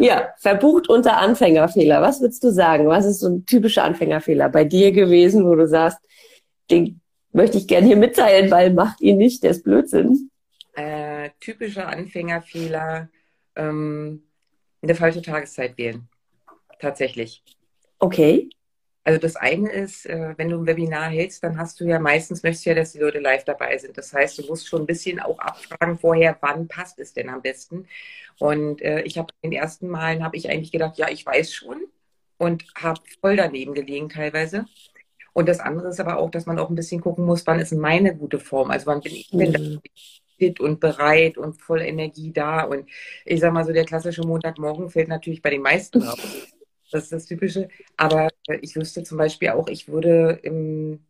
ja, 0.00 0.30
verbucht 0.38 0.88
unter 0.88 1.18
Anfängerfehler. 1.18 2.02
Was 2.02 2.20
würdest 2.20 2.42
du 2.42 2.50
sagen? 2.50 2.88
Was 2.88 3.06
ist 3.06 3.20
so 3.20 3.28
ein 3.28 3.46
typischer 3.46 3.84
Anfängerfehler 3.84 4.48
bei 4.48 4.64
dir 4.64 4.90
gewesen, 4.90 5.44
wo 5.44 5.54
du 5.54 5.68
sagst, 5.68 5.98
den 6.70 7.00
möchte 7.32 7.58
ich 7.58 7.68
gerne 7.68 7.86
hier 7.86 7.96
mitteilen, 7.96 8.50
weil 8.50 8.72
macht 8.72 9.00
ihn 9.00 9.18
nicht, 9.18 9.44
der 9.44 9.52
ist 9.52 9.62
Blödsinn. 9.62 10.30
Äh, 10.74 11.30
typischer 11.38 11.86
Anfängerfehler, 11.86 13.08
ähm, 13.54 14.24
eine 14.82 14.94
falsche 14.96 15.22
Tageszeit 15.22 15.78
wählen. 15.78 16.08
Tatsächlich. 16.80 17.44
Okay. 17.98 18.48
Also 19.06 19.20
das 19.20 19.36
eine 19.36 19.70
ist, 19.70 20.04
äh, 20.06 20.34
wenn 20.36 20.48
du 20.48 20.58
ein 20.58 20.66
Webinar 20.66 21.08
hältst, 21.08 21.44
dann 21.44 21.58
hast 21.58 21.78
du 21.78 21.84
ja 21.84 22.00
meistens, 22.00 22.42
möchtest 22.42 22.66
du 22.66 22.70
ja, 22.70 22.74
dass 22.74 22.90
die 22.90 22.98
Leute 22.98 23.20
live 23.20 23.44
dabei 23.44 23.78
sind. 23.78 23.96
Das 23.96 24.12
heißt, 24.12 24.36
du 24.36 24.46
musst 24.46 24.66
schon 24.66 24.82
ein 24.82 24.86
bisschen 24.86 25.20
auch 25.20 25.38
abfragen 25.38 25.96
vorher, 25.96 26.36
wann 26.40 26.66
passt 26.66 26.98
es 26.98 27.12
denn 27.14 27.28
am 27.28 27.40
besten. 27.40 27.86
Und 28.40 28.82
äh, 28.82 29.02
ich 29.02 29.16
habe 29.16 29.32
in 29.42 29.52
den 29.52 29.60
ersten 29.60 29.86
Malen, 29.86 30.24
habe 30.24 30.36
ich 30.36 30.50
eigentlich 30.50 30.72
gedacht, 30.72 30.98
ja, 30.98 31.08
ich 31.08 31.24
weiß 31.24 31.52
schon 31.52 31.82
und 32.36 32.64
habe 32.74 33.00
voll 33.20 33.36
daneben 33.36 33.74
gelegen 33.74 34.08
teilweise. 34.08 34.66
Und 35.32 35.48
das 35.48 35.60
andere 35.60 35.90
ist 35.90 36.00
aber 36.00 36.18
auch, 36.18 36.32
dass 36.32 36.46
man 36.46 36.58
auch 36.58 36.68
ein 36.68 36.74
bisschen 36.74 37.00
gucken 37.00 37.26
muss, 37.26 37.46
wann 37.46 37.60
ist 37.60 37.72
meine 37.72 38.12
gute 38.16 38.40
Form? 38.40 38.72
Also 38.72 38.86
wann 38.86 39.02
bin 39.02 39.12
ich 39.12 39.30
denn 39.30 39.52
mhm. 39.52 39.80
fit 40.36 40.58
und 40.58 40.80
bereit 40.80 41.38
und 41.38 41.62
voll 41.62 41.80
Energie 41.82 42.32
da? 42.32 42.64
Und 42.64 42.88
ich 43.24 43.38
sag 43.38 43.52
mal 43.52 43.64
so, 43.64 43.72
der 43.72 43.84
klassische 43.84 44.22
Montagmorgen 44.22 44.90
fällt 44.90 45.06
natürlich 45.06 45.42
bei 45.42 45.50
den 45.50 45.62
meisten 45.62 46.02
raus. 46.02 46.48
Das 46.90 47.04
ist 47.04 47.12
das 47.12 47.26
Typische. 47.26 47.68
Aber 47.96 48.28
äh, 48.48 48.58
ich 48.62 48.76
wüsste 48.76 49.02
zum 49.02 49.18
Beispiel 49.18 49.50
auch, 49.50 49.68
ich 49.68 49.88
würde 49.88 50.38
im 50.42 51.00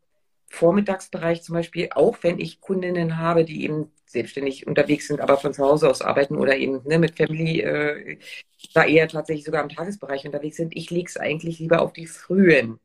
Vormittagsbereich 0.49 1.43
zum 1.43 1.55
Beispiel, 1.55 1.88
auch 1.94 2.19
wenn 2.23 2.38
ich 2.38 2.61
Kundinnen 2.61 3.19
habe, 3.19 3.44
die 3.44 3.64
eben 3.64 3.90
selbstständig 4.06 4.67
unterwegs 4.67 5.08
sind, 5.08 5.20
aber 5.20 5.37
von 5.37 5.52
zu 5.52 5.64
Hause 5.64 5.90
aus 5.90 6.00
arbeiten 6.00 6.37
oder 6.37 6.56
eben 6.56 6.81
ne, 6.84 6.99
mit 6.99 7.17
Family, 7.17 7.61
äh, 7.61 8.19
da 8.73 8.84
eher 8.84 9.08
tatsächlich 9.08 9.44
sogar 9.44 9.62
im 9.62 9.69
Tagesbereich 9.69 10.25
unterwegs 10.25 10.56
sind, 10.56 10.76
ich 10.76 10.90
lege 10.90 11.08
es 11.08 11.17
eigentlich 11.17 11.58
lieber 11.58 11.82
auf 11.82 11.93
die 11.93 12.06
frühen 12.06 12.78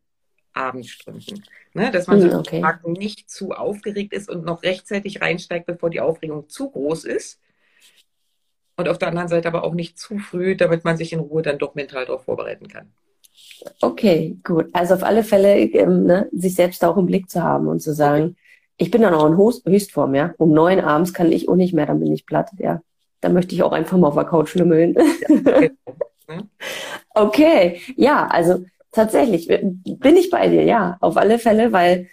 Abendstunden. 0.54 1.44
Ne, 1.74 1.92
dass 1.92 2.08
man 2.08 2.22
hm, 2.22 2.32
so 2.32 2.40
okay. 2.40 2.62
nicht 2.86 3.30
zu 3.30 3.52
aufgeregt 3.52 4.12
ist 4.12 4.30
und 4.30 4.44
noch 4.44 4.64
rechtzeitig 4.64 5.22
reinsteigt, 5.22 5.68
bevor 5.68 5.90
die 5.90 6.02
Aufregung 6.02 6.50
zu 6.50 6.70
groß 6.70 7.06
ist 7.06 7.40
und 8.82 8.90
auf 8.90 8.98
der 8.98 9.08
anderen 9.08 9.28
Seite 9.28 9.48
aber 9.48 9.64
auch 9.64 9.74
nicht 9.74 9.98
zu 9.98 10.18
früh, 10.18 10.56
damit 10.56 10.84
man 10.84 10.98
sich 10.98 11.14
in 11.14 11.20
Ruhe 11.20 11.42
dann 11.42 11.58
doch 11.58 11.76
mental 11.76 12.06
darauf 12.06 12.26
vorbereiten 12.26 12.68
kann. 12.68 12.92
Okay, 13.80 14.38
gut. 14.44 14.68
Also 14.74 14.96
auf 14.96 15.04
alle 15.04 15.24
Fälle 15.24 15.60
ähm, 15.60 16.06
ne, 16.06 16.30
sich 16.32 16.56
selbst 16.56 16.84
auch 16.84 16.98
im 16.98 17.06
Blick 17.06 17.30
zu 17.30 17.44
haben 17.44 17.68
und 17.68 17.80
zu 17.82 17.94
sagen, 17.94 18.24
okay. 18.24 18.36
ich 18.78 18.92
bin 18.92 19.02
dann 19.02 19.14
auch 19.14 19.28
in 19.28 19.38
Höchstform, 19.72 20.16
ja. 20.16 20.34
Um 20.38 20.52
neun 20.52 20.80
abends 20.80 21.14
kann 21.14 21.32
ich 21.32 21.48
auch 21.48 21.56
nicht 21.56 21.74
mehr, 21.74 21.86
dann 21.86 22.00
bin 22.00 22.12
ich 22.12 22.26
platt, 22.26 22.50
ja. 22.58 22.82
Da 23.22 23.30
möchte 23.30 23.54
ich 23.54 23.64
auch 23.64 23.72
einfach 23.72 23.98
mal 23.98 24.08
auf 24.08 24.16
der 24.16 24.26
Couch 24.26 24.50
schlümmeln. 24.50 24.96
Ja, 26.28 26.42
okay, 27.14 27.82
ja, 27.96 28.28
also 28.28 28.66
tatsächlich 28.92 29.48
bin 29.48 30.16
ich 30.16 30.30
bei 30.30 30.48
dir, 30.48 30.64
ja, 30.64 30.98
auf 31.02 31.18
alle 31.18 31.38
Fälle, 31.38 31.72
weil 31.72 32.10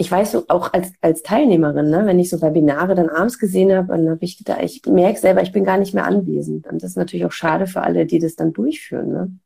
ich 0.00 0.10
weiß 0.10 0.30
so, 0.30 0.44
auch 0.46 0.72
als, 0.72 0.92
als 1.00 1.22
Teilnehmerin, 1.22 1.90
ne, 1.90 2.06
wenn 2.06 2.20
ich 2.20 2.30
so 2.30 2.40
Webinare 2.40 2.94
dann 2.94 3.08
abends 3.08 3.40
gesehen 3.40 3.76
habe, 3.76 3.88
dann 3.88 4.08
habe 4.08 4.24
ich 4.24 4.38
gedacht, 4.38 4.60
ich 4.62 4.80
merke 4.86 5.18
selber, 5.18 5.42
ich 5.42 5.50
bin 5.50 5.64
gar 5.64 5.76
nicht 5.76 5.92
mehr 5.92 6.04
anwesend. 6.04 6.68
Und 6.68 6.82
das 6.82 6.90
ist 6.90 6.96
natürlich 6.96 7.26
auch 7.26 7.32
schade 7.32 7.66
für 7.66 7.82
alle, 7.82 8.06
die 8.06 8.20
das 8.20 8.36
dann 8.36 8.52
durchführen. 8.52 9.12
Ne? 9.12 9.38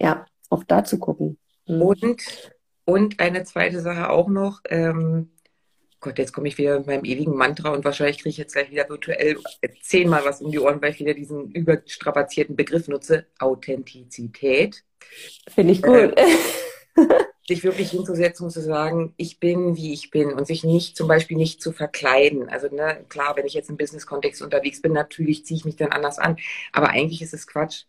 Ja, 0.00 0.24
auch 0.48 0.64
da 0.64 0.82
zu 0.82 0.98
gucken. 0.98 1.36
Mhm. 1.66 1.82
Und, 1.82 2.22
und 2.86 3.20
eine 3.20 3.44
zweite 3.44 3.80
Sache 3.80 4.08
auch 4.08 4.28
noch, 4.28 4.62
ähm, 4.70 5.32
Gott, 6.00 6.18
jetzt 6.18 6.32
komme 6.32 6.48
ich 6.48 6.56
wieder 6.56 6.78
mit 6.78 6.86
meinem 6.86 7.04
ewigen 7.04 7.36
Mantra 7.36 7.68
und 7.70 7.84
wahrscheinlich 7.84 8.18
kriege 8.18 8.30
ich 8.30 8.38
jetzt 8.38 8.54
gleich 8.54 8.70
wieder 8.70 8.88
virtuell 8.88 9.36
zehnmal 9.82 10.24
was 10.24 10.40
um 10.40 10.50
die 10.50 10.58
Ohren, 10.58 10.80
weil 10.80 10.92
ich 10.92 11.00
wieder 11.00 11.14
diesen 11.14 11.50
überstrapazierten 11.50 12.56
Begriff 12.56 12.88
nutze. 12.88 13.26
Authentizität. 13.38 14.84
Finde 15.48 15.72
ich 15.74 15.82
gut. 15.82 16.16
Äh, 16.16 16.26
sich 17.48 17.62
wirklich 17.64 17.90
hinzusetzen 17.90 18.46
und 18.46 18.50
zu 18.50 18.60
sagen, 18.60 19.14
ich 19.16 19.38
bin, 19.40 19.76
wie 19.76 19.92
ich 19.92 20.10
bin 20.10 20.32
und 20.32 20.46
sich 20.46 20.64
nicht 20.64 20.96
zum 20.96 21.08
Beispiel 21.08 21.36
nicht 21.36 21.62
zu 21.62 21.72
verkleiden. 21.72 22.48
Also 22.48 22.68
ne, 22.74 23.04
klar, 23.08 23.36
wenn 23.36 23.46
ich 23.46 23.54
jetzt 23.54 23.70
im 23.70 23.76
Business-Kontext 23.76 24.42
unterwegs 24.42 24.82
bin, 24.82 24.92
natürlich 24.92 25.44
ziehe 25.46 25.58
ich 25.58 25.64
mich 25.64 25.76
dann 25.76 25.92
anders 25.92 26.18
an. 26.18 26.36
Aber 26.72 26.90
eigentlich 26.90 27.22
ist 27.22 27.34
es 27.34 27.46
Quatsch, 27.46 27.84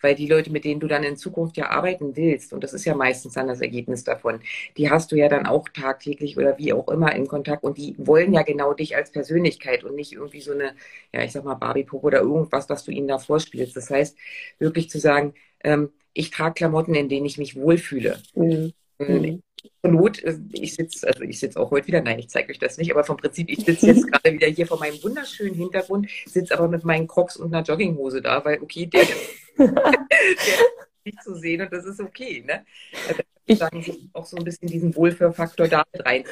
weil 0.00 0.14
die 0.14 0.28
Leute, 0.28 0.50
mit 0.50 0.64
denen 0.64 0.80
du 0.80 0.86
dann 0.86 1.02
in 1.02 1.16
Zukunft 1.16 1.56
ja 1.56 1.68
arbeiten 1.70 2.16
willst, 2.16 2.52
und 2.52 2.64
das 2.64 2.72
ist 2.72 2.84
ja 2.84 2.94
meistens 2.94 3.34
dann 3.34 3.48
das 3.48 3.60
Ergebnis 3.60 4.04
davon, 4.04 4.40
die 4.76 4.90
hast 4.90 5.12
du 5.12 5.16
ja 5.16 5.28
dann 5.28 5.46
auch 5.46 5.68
tagtäglich 5.68 6.36
oder 6.38 6.56
wie 6.58 6.72
auch 6.72 6.88
immer 6.88 7.14
in 7.14 7.26
Kontakt 7.26 7.64
und 7.64 7.76
die 7.78 7.94
wollen 7.98 8.32
ja 8.32 8.42
genau 8.42 8.72
dich 8.74 8.96
als 8.96 9.10
Persönlichkeit 9.10 9.84
und 9.84 9.94
nicht 9.96 10.12
irgendwie 10.12 10.40
so 10.40 10.52
eine, 10.52 10.74
ja, 11.12 11.22
ich 11.22 11.32
sag 11.32 11.44
mal 11.44 11.54
Barbie-Puppe 11.54 12.06
oder 12.06 12.20
irgendwas, 12.20 12.68
was 12.68 12.84
du 12.84 12.92
ihnen 12.92 13.08
da 13.08 13.18
vorspielst. 13.18 13.76
Das 13.76 13.90
heißt, 13.90 14.16
wirklich 14.58 14.88
zu 14.90 14.98
sagen, 14.98 15.34
ähm, 15.64 15.90
ich 16.12 16.30
trage 16.30 16.54
Klamotten, 16.54 16.94
in 16.94 17.08
denen 17.08 17.26
ich 17.26 17.38
mich 17.38 17.56
wohlfühle. 17.56 18.20
Mhm. 18.34 18.72
Mhm. 19.08 19.42
zur 19.82 19.90
Not, 19.90 20.22
äh, 20.24 20.38
ich 20.52 20.74
sitze, 20.74 21.06
also 21.06 21.22
ich 21.22 21.38
sitze 21.38 21.58
auch 21.58 21.70
heute 21.70 21.86
wieder, 21.86 22.00
nein, 22.00 22.18
ich 22.18 22.28
zeige 22.28 22.50
euch 22.50 22.58
das 22.58 22.78
nicht, 22.78 22.90
aber 22.90 23.04
vom 23.04 23.16
Prinzip, 23.16 23.48
ich 23.50 23.64
sitze 23.64 23.86
jetzt 23.86 24.06
gerade 24.12 24.32
wieder 24.32 24.48
hier 24.48 24.66
vor 24.66 24.78
meinem 24.78 25.02
wunderschönen 25.02 25.54
Hintergrund, 25.54 26.08
sitze 26.26 26.56
aber 26.56 26.68
mit 26.68 26.84
meinen 26.84 27.06
Crocs 27.06 27.36
und 27.36 27.54
einer 27.54 27.64
Jogginghose 27.64 28.22
da, 28.22 28.44
weil 28.44 28.60
okay, 28.60 28.86
der, 28.86 29.04
der 29.58 29.66
ist 29.66 31.04
nicht 31.04 31.22
zu 31.22 31.34
sehen 31.34 31.62
und 31.62 31.72
das 31.72 31.84
ist 31.84 32.00
okay. 32.00 32.44
Ne? 32.46 32.64
Also 33.08 33.22
ich 33.46 33.58
sagen, 33.58 33.82
sich 33.82 34.08
auch 34.12 34.26
so 34.26 34.36
ein 34.36 34.44
bisschen 34.44 34.68
diesen 34.68 34.94
Wohlfühlfaktor 34.94 35.66
da 35.66 35.84
rein. 35.98 36.24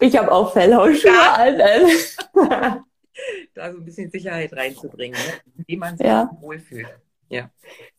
Ich 0.00 0.16
habe 0.16 0.30
auch 0.30 0.52
Fellhausschuhe 0.52 1.10
ja. 1.10 1.34
an. 1.34 1.58
da 3.54 3.72
so 3.72 3.78
ein 3.78 3.84
bisschen 3.84 4.10
Sicherheit 4.10 4.52
reinzubringen, 4.52 5.18
ne? 5.18 5.52
indem 5.56 5.78
man 5.80 5.96
sich 5.96 6.06
ja. 6.06 6.30
wohlfühlt. 6.40 6.88
Ja. 7.28 7.50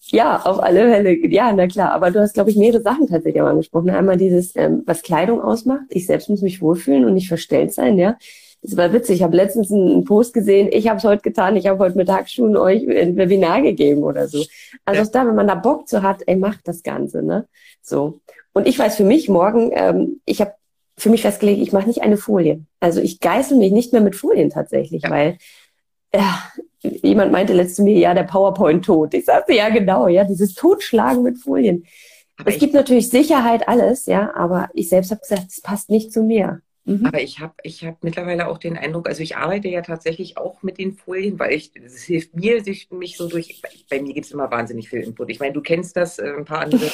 Ja, 0.07 0.41
auf 0.41 0.59
alle 0.59 0.89
Fälle. 0.89 1.27
Ja, 1.27 1.51
na 1.53 1.67
klar. 1.67 1.91
Aber 1.91 2.11
du 2.11 2.19
hast, 2.19 2.33
glaube 2.33 2.49
ich, 2.49 2.57
mehrere 2.57 2.81
Sachen 2.81 3.07
tatsächlich 3.07 3.41
auch 3.41 3.47
angesprochen. 3.47 3.89
Einmal 3.89 4.17
dieses, 4.17 4.55
ähm, 4.55 4.83
was 4.85 5.03
Kleidung 5.03 5.41
ausmacht. 5.41 5.85
Ich 5.89 6.07
selbst 6.07 6.29
muss 6.29 6.41
mich 6.41 6.61
wohlfühlen 6.61 7.05
und 7.05 7.13
nicht 7.13 7.27
verstellt 7.27 7.73
sein, 7.73 7.97
ja. 7.97 8.17
Das 8.61 8.75
war 8.75 8.91
witzig. 8.91 9.17
Ich 9.17 9.23
habe 9.23 9.37
letztens 9.37 9.71
einen 9.71 10.03
Post 10.03 10.33
gesehen. 10.33 10.69
Ich 10.71 10.87
habe 10.87 10.97
es 10.97 11.03
heute 11.03 11.21
getan. 11.21 11.55
Ich 11.55 11.67
habe 11.67 11.79
heute 11.79 11.95
Mittagsschulen 11.95 12.57
euch 12.57 12.87
ein 12.89 13.15
Webinar 13.15 13.61
gegeben 13.61 14.03
oder 14.03 14.27
so. 14.27 14.43
Also 14.83 15.01
ja. 15.01 15.07
da, 15.09 15.27
wenn 15.27 15.35
man 15.35 15.47
da 15.47 15.55
Bock 15.55 15.87
zu 15.87 16.01
hat, 16.01 16.23
ey, 16.25 16.35
macht 16.35 16.67
das 16.67 16.83
Ganze, 16.83 17.23
ne? 17.23 17.47
So. 17.81 18.19
Und 18.51 18.67
ich 18.67 18.77
weiß 18.77 18.97
für 18.97 19.05
mich 19.05 19.29
morgen, 19.29 19.71
ähm, 19.73 20.19
ich 20.25 20.41
habe 20.41 20.53
für 20.97 21.09
mich 21.09 21.21
festgelegt, 21.21 21.61
ich 21.61 21.71
mache 21.71 21.87
nicht 21.87 22.01
eine 22.01 22.17
Folie. 22.17 22.65
Also 22.81 22.99
ich 22.99 23.21
geißel 23.21 23.57
mich 23.57 23.71
nicht 23.71 23.93
mehr 23.93 24.01
mit 24.01 24.15
Folien 24.15 24.49
tatsächlich, 24.49 25.03
ja. 25.03 25.09
weil 25.09 25.37
ja, 26.13 26.43
jemand 26.81 27.31
meinte 27.31 27.53
letztes 27.53 27.79
mir, 27.79 27.97
ja, 27.97 28.13
der 28.13 28.23
PowerPoint 28.23 28.85
tot. 28.85 29.13
Ich 29.13 29.25
sagte, 29.25 29.53
ja, 29.53 29.69
genau, 29.69 30.07
ja, 30.07 30.23
dieses 30.23 30.53
Totschlagen 30.53 31.23
mit 31.23 31.37
Folien. 31.37 31.85
Aber 32.37 32.51
es 32.51 32.57
gibt 32.57 32.73
natürlich 32.73 33.09
Sicherheit, 33.09 33.67
alles, 33.67 34.05
ja, 34.05 34.33
aber 34.33 34.69
ich 34.73 34.87
selbst 34.87 35.11
habe 35.11 35.21
gesagt, 35.21 35.47
es 35.49 35.61
passt 35.61 35.89
nicht 35.89 36.13
zu 36.13 36.23
mir. 36.23 36.61
Mhm. 36.85 37.05
Aber 37.05 37.21
ich 37.21 37.39
habe 37.39 37.53
ich 37.63 37.83
hab 37.83 38.01
mittlerweile 38.03 38.47
auch 38.47 38.57
den 38.57 38.77
Eindruck, 38.77 39.09
also 39.09 39.21
ich 39.21 39.35
arbeite 39.35 39.67
ja 39.67 39.81
tatsächlich 39.81 40.37
auch 40.37 40.63
mit 40.63 40.77
den 40.77 40.93
Folien, 40.93 41.37
weil 41.37 41.53
ich, 41.53 41.71
es 41.75 42.03
hilft 42.03 42.35
mir, 42.35 42.63
sich 42.63 42.89
mich 42.91 43.17
so 43.17 43.27
durch, 43.27 43.61
bei 43.89 44.01
mir 44.01 44.13
gibt 44.13 44.25
es 44.25 44.31
immer 44.31 44.49
wahnsinnig 44.49 44.89
viel 44.89 45.01
Input. 45.01 45.29
Ich 45.29 45.39
meine, 45.39 45.53
du 45.53 45.61
kennst 45.61 45.97
das, 45.97 46.17
äh, 46.17 46.33
ein 46.37 46.45
paar 46.45 46.61
andere, 46.61 46.89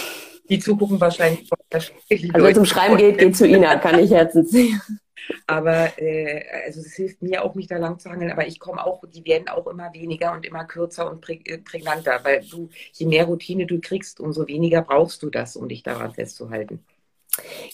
die 0.49 0.59
zugucken 0.59 0.99
wahrscheinlich. 0.99 1.47
Also 1.71 1.91
wenn 2.09 2.51
es 2.51 2.57
um 2.57 2.65
Schreiben 2.65 2.97
geht, 2.97 3.17
geht 3.19 3.37
zu 3.37 3.47
Ina, 3.47 3.77
kann 3.77 3.99
ich 3.99 4.11
herzens 4.11 4.49
sehen. 4.49 4.81
Aber 5.47 5.99
äh, 5.99 6.43
also 6.65 6.81
es 6.81 6.93
hilft 6.93 7.21
mir 7.21 7.43
auch, 7.43 7.55
mich 7.55 7.67
da 7.67 7.77
lang 7.77 7.99
zu 7.99 8.09
hangeln. 8.09 8.31
Aber 8.31 8.47
ich 8.47 8.59
komme 8.59 8.85
auch, 8.85 9.03
die 9.07 9.25
werden 9.25 9.47
auch 9.47 9.67
immer 9.67 9.93
weniger 9.93 10.33
und 10.33 10.45
immer 10.45 10.65
kürzer 10.65 11.09
und 11.09 11.27
äh, 11.29 11.57
prägnanter, 11.59 12.19
weil 12.23 12.43
du, 12.45 12.69
je 12.93 13.05
mehr 13.05 13.25
Routine 13.25 13.65
du 13.65 13.79
kriegst, 13.79 14.19
umso 14.19 14.47
weniger 14.47 14.81
brauchst 14.81 15.23
du 15.23 15.29
das, 15.29 15.55
um 15.55 15.69
dich 15.69 15.83
daran 15.83 16.13
festzuhalten. 16.13 16.83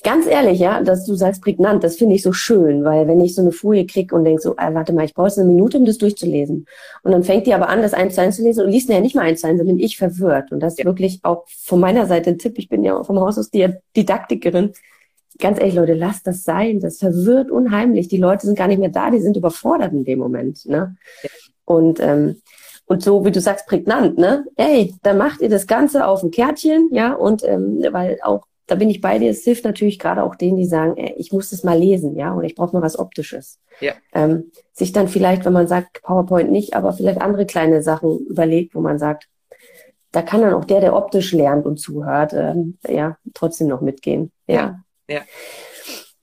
Ganz 0.03 0.25
ehrlich, 0.25 0.60
ja, 0.60 0.81
dass 0.81 1.05
du 1.05 1.13
sagst 1.13 1.41
prägnant, 1.43 1.84
das 1.84 1.98
finde 1.98 2.15
ich 2.15 2.24
so 2.24 2.34
schön, 2.34 2.84
weil 2.84 3.08
wenn 3.08 3.22
ich 3.22 3.36
so 3.36 3.41
eine 3.41 3.51
Folie 3.51 3.86
kriege 3.86 4.15
und 4.15 4.25
denke 4.25 4.41
so, 4.41 4.55
ah, 4.58 4.74
warte 4.74 4.93
mal, 4.93 5.05
ich 5.05 5.13
brauche 5.13 5.31
eine 5.39 5.46
Minute, 5.46 5.77
um 5.77 5.86
das 5.86 6.00
durchzulesen. 6.00 6.65
Und 7.03 7.12
dann 7.12 7.24
fängt 7.24 7.46
die 7.46 7.53
aber 7.53 7.70
an, 7.70 7.81
das 7.81 7.93
eins 7.93 8.15
zu 8.15 8.22
eins 8.22 8.38
zu 8.38 8.43
lesen 8.43 8.65
und 8.65 8.72
liest 8.72 8.89
ja 8.89 9.00
nicht 9.00 9.15
mal 9.15 9.22
eins 9.22 9.41
zu 9.41 9.48
eins, 9.48 9.60
dann 9.60 9.67
bin 9.67 9.79
ich 9.79 9.98
verwirrt. 9.98 10.51
Und 10.51 10.62
das 10.62 10.74
ist 10.74 10.79
ja. 10.79 10.86
wirklich 10.86 11.20
auch 11.24 11.46
von 11.48 11.79
meiner 11.79 12.08
Seite 12.08 12.31
ein 12.31 12.39
Tipp. 12.39 12.58
Ich 12.58 12.70
bin 12.70 12.84
ja 12.84 13.03
vom 13.03 13.20
Haus 13.20 13.38
aus 13.38 13.51
Didaktikerin 13.51 14.74
ganz 15.40 15.60
ehrlich, 15.60 15.76
Leute, 15.76 15.94
lasst 15.94 16.28
das 16.28 16.44
sein. 16.44 16.80
Das 16.80 17.00
verwirrt 17.00 17.52
unheimlich. 17.52 18.08
Die 18.08 18.18
Leute 18.18 18.46
sind 18.46 18.58
gar 18.58 18.68
nicht 18.68 18.80
mehr 18.80 18.90
da, 18.90 19.10
die 19.10 19.22
sind 19.22 19.38
überfordert 19.38 19.94
in 19.94 20.04
dem 20.04 20.20
Moment. 20.20 20.66
Ne? 20.66 20.96
Und, 21.66 22.00
ähm, 22.00 22.42
und 22.86 23.02
so, 23.02 23.24
wie 23.24 23.32
du 23.32 23.40
sagst, 23.40 23.68
prägnant, 23.68 24.18
ne? 24.18 24.46
Ey, 24.58 24.94
dann 25.04 25.18
macht 25.18 25.40
ihr 25.40 25.48
das 25.48 25.66
Ganze 25.66 26.06
auf 26.06 26.24
ein 26.24 26.32
Kärtchen, 26.32 26.90
ja, 26.92 27.14
und 27.14 27.42
ähm, 27.46 27.82
weil 27.92 28.20
auch, 28.22 28.46
da 28.68 28.76
bin 28.76 28.90
ich 28.90 29.00
bei 29.00 29.18
dir, 29.18 29.30
es 29.30 29.46
hilft 29.46 29.64
natürlich 29.64 29.98
gerade 29.98 30.24
auch 30.24 30.36
denen, 30.36 30.58
die 30.58 30.66
sagen, 30.66 30.98
ey, 30.98 31.14
ich 31.18 31.32
muss 31.32 31.52
das 31.52 31.64
mal 31.64 31.80
lesen, 31.80 32.18
ja, 32.18 32.34
und 32.34 32.44
ich 32.44 32.54
brauche 32.54 32.76
mal 32.76 32.82
was 32.82 33.00
Optisches. 33.00 33.60
Ja. 33.80 33.94
Ähm, 34.14 34.52
sich 34.74 34.92
dann 34.92 35.08
vielleicht, 35.08 35.46
wenn 35.46 35.54
man 35.54 35.70
sagt, 35.70 36.02
PowerPoint 36.02 36.52
nicht, 36.52 36.74
aber 36.74 36.92
vielleicht 36.92 37.22
andere 37.22 37.46
kleine 37.46 37.82
Sachen 37.82 38.26
überlegt, 38.28 38.76
wo 38.76 38.82
man 38.82 39.00
sagt, 39.00 39.30
da 40.12 40.22
kann 40.22 40.42
dann 40.42 40.54
auch 40.54 40.66
der, 40.66 40.82
der 40.82 40.96
optisch 40.96 41.32
lernt 41.32 41.66
und 41.66 41.78
zuhört, 41.78 42.34
ähm, 42.34 42.78
ja, 42.86 43.18
trotzdem 43.34 43.68
noch 43.68 43.80
mitgehen. 43.80 44.32
Ja. 44.48 44.81
Ja. 45.08 45.22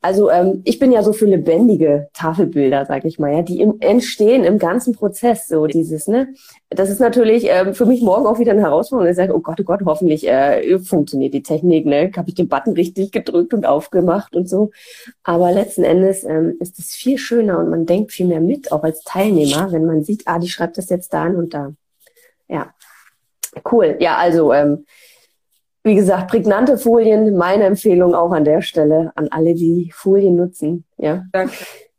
Also 0.00 0.30
ähm, 0.30 0.62
ich 0.64 0.78
bin 0.78 0.92
ja 0.92 1.02
so 1.02 1.12
für 1.12 1.26
lebendige 1.26 2.08
Tafelbilder, 2.12 2.86
sag 2.86 3.04
ich 3.04 3.18
mal, 3.18 3.32
ja, 3.32 3.42
die 3.42 3.60
im, 3.60 3.80
entstehen 3.80 4.44
im 4.44 4.60
ganzen 4.60 4.94
Prozess, 4.94 5.48
so 5.48 5.66
dieses, 5.66 6.06
ne. 6.06 6.28
Das 6.70 6.88
ist 6.88 7.00
natürlich 7.00 7.46
ähm, 7.48 7.74
für 7.74 7.84
mich 7.84 8.00
morgen 8.00 8.24
auch 8.24 8.38
wieder 8.38 8.52
eine 8.52 8.60
Herausforderung. 8.60 9.10
Ich 9.10 9.16
sage, 9.16 9.34
oh 9.34 9.40
Gott, 9.40 9.58
oh 9.60 9.64
Gott, 9.64 9.80
hoffentlich 9.84 10.28
äh, 10.28 10.78
funktioniert 10.78 11.34
die 11.34 11.42
Technik, 11.42 11.84
ne? 11.84 12.12
Habe 12.16 12.28
ich 12.28 12.36
den 12.36 12.48
Button 12.48 12.74
richtig 12.74 13.10
gedrückt 13.10 13.52
und 13.54 13.66
aufgemacht 13.66 14.36
und 14.36 14.48
so. 14.48 14.70
Aber 15.24 15.50
letzten 15.50 15.82
Endes 15.82 16.22
ähm, 16.22 16.56
ist 16.60 16.78
es 16.78 16.94
viel 16.94 17.18
schöner 17.18 17.58
und 17.58 17.68
man 17.68 17.84
denkt 17.84 18.12
viel 18.12 18.26
mehr 18.26 18.40
mit, 18.40 18.70
auch 18.70 18.84
als 18.84 19.02
Teilnehmer, 19.02 19.72
wenn 19.72 19.84
man 19.84 20.04
sieht, 20.04 20.22
ah, 20.26 20.38
die 20.38 20.48
schreibt 20.48 20.78
das 20.78 20.90
jetzt 20.90 21.12
da 21.12 21.26
und 21.26 21.54
da. 21.54 21.72
Ja, 22.46 22.72
cool. 23.72 23.96
Ja, 23.98 24.16
also 24.16 24.52
ähm, 24.52 24.86
wie 25.88 25.94
gesagt, 25.94 26.30
prägnante 26.30 26.76
Folien, 26.76 27.36
meine 27.36 27.64
Empfehlung 27.64 28.14
auch 28.14 28.30
an 28.30 28.44
der 28.44 28.62
Stelle 28.62 29.10
an 29.16 29.28
alle, 29.28 29.54
die 29.54 29.90
Folien 29.94 30.36
nutzen. 30.36 30.84
Ja. 30.98 31.26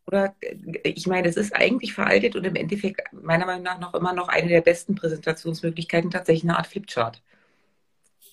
Oder 0.05 0.36
ich 0.84 1.08
meine, 1.08 1.27
es 1.27 1.38
ist 1.38 1.55
eigentlich 1.55 1.93
veraltet 1.93 2.36
und 2.36 2.46
im 2.46 2.55
Endeffekt 2.55 3.01
meiner 3.12 3.46
Meinung 3.46 3.63
nach 3.63 3.79
noch 3.79 3.93
immer 3.96 4.13
noch 4.13 4.27
eine 4.27 4.48
der 4.48 4.62
besten 4.62 4.96
Präsentationsmöglichkeiten, 4.96 6.12
tatsächlich 6.12 6.43
eine 6.43 6.58
Art 6.58 6.67
Flipchart. 6.67 7.22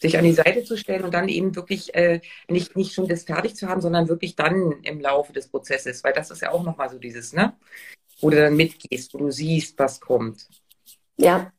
Sich 0.01 0.19
an 0.19 0.25
die 0.25 0.33
Seite 0.33 0.63
zu 0.63 0.77
stellen 0.77 1.05
und 1.05 1.15
dann 1.15 1.29
eben 1.29 1.57
wirklich 1.57 1.95
äh, 1.95 2.21
nicht, 2.49 2.77
nicht 2.77 2.93
schon 2.93 3.09
das 3.09 3.25
fertig 3.25 3.57
zu 3.57 3.67
haben, 3.67 3.81
sondern 3.81 4.09
wirklich 4.09 4.37
dann 4.37 4.73
im 4.83 5.01
Laufe 5.01 5.33
des 5.33 5.49
Prozesses, 5.49 6.05
weil 6.05 6.13
das 6.13 6.31
ist 6.31 6.43
ja 6.43 6.53
auch 6.53 6.65
nochmal 6.65 6.91
so 6.91 6.99
dieses, 6.99 7.33
ne? 7.33 7.55
Wo 8.21 8.29
du 8.29 8.37
dann 8.37 8.57
mitgehst, 8.57 9.15
wo 9.15 9.19
du 9.19 9.31
siehst, 9.31 9.79
was 9.79 10.01
kommt. 10.01 10.49
Ja, 11.17 11.51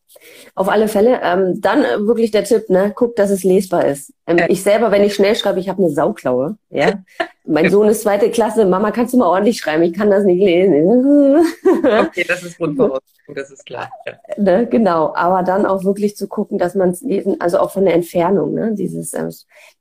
auf 0.56 0.70
alle 0.70 0.88
Fälle. 0.88 1.20
Ähm, 1.24 1.60
dann 1.62 1.84
äh, 1.84 2.00
wirklich 2.06 2.32
der 2.32 2.44
Tipp, 2.44 2.70
ne? 2.70 2.92
Guck, 2.96 3.16
dass 3.16 3.30
es 3.30 3.44
lesbar 3.44 3.86
ist. 3.86 4.14
Ähm, 4.26 4.40
ich 4.48 4.64
selber, 4.64 4.92
wenn 4.92 5.04
ich 5.04 5.14
schnell 5.14 5.36
schreibe, 5.36 5.60
ich 5.60 5.70
habe 5.70 5.84
eine 5.84 5.92
Sauklaue. 5.92 6.58
Ja? 6.70 7.04
mein 7.46 7.70
Sohn 7.72 7.88
ist 7.88 8.02
zweite 8.02 8.30
Klasse. 8.30 8.66
Mama, 8.66 8.92
kannst 8.92 9.14
du 9.14 9.18
mal 9.18 9.28
ordentlich 9.28 9.58
schreiben? 9.58 9.84
Ich 9.84 9.94
kann 9.94 10.10
das 10.10 10.24
nicht 10.24 10.44
lesen. 10.44 11.38
okay, 11.84 12.26
das 12.28 12.44
ist 12.44 12.58
Grundvoraussetzung, 12.58 13.36
das 13.36 13.52
ist 13.52 13.66
klar. 13.66 13.90
Ja. 14.06 14.14
Ne? 14.38 14.68
Genau, 14.68 15.14
aber 15.16 15.44
dann 15.44 15.66
auch 15.66 15.84
wirklich 15.84 16.16
zu 16.18 16.28
gucken, 16.28 16.58
dass 16.58 16.76
man 16.76 16.90
es 16.90 17.02
lesen, 17.02 17.40
also 17.40 17.60
auch 17.60 17.72
von 17.72 17.86
der 17.86 17.94
Entfernung, 17.94 18.54
ne? 18.54 18.74
Dieses, 18.74 19.14
ähm, 19.14 19.32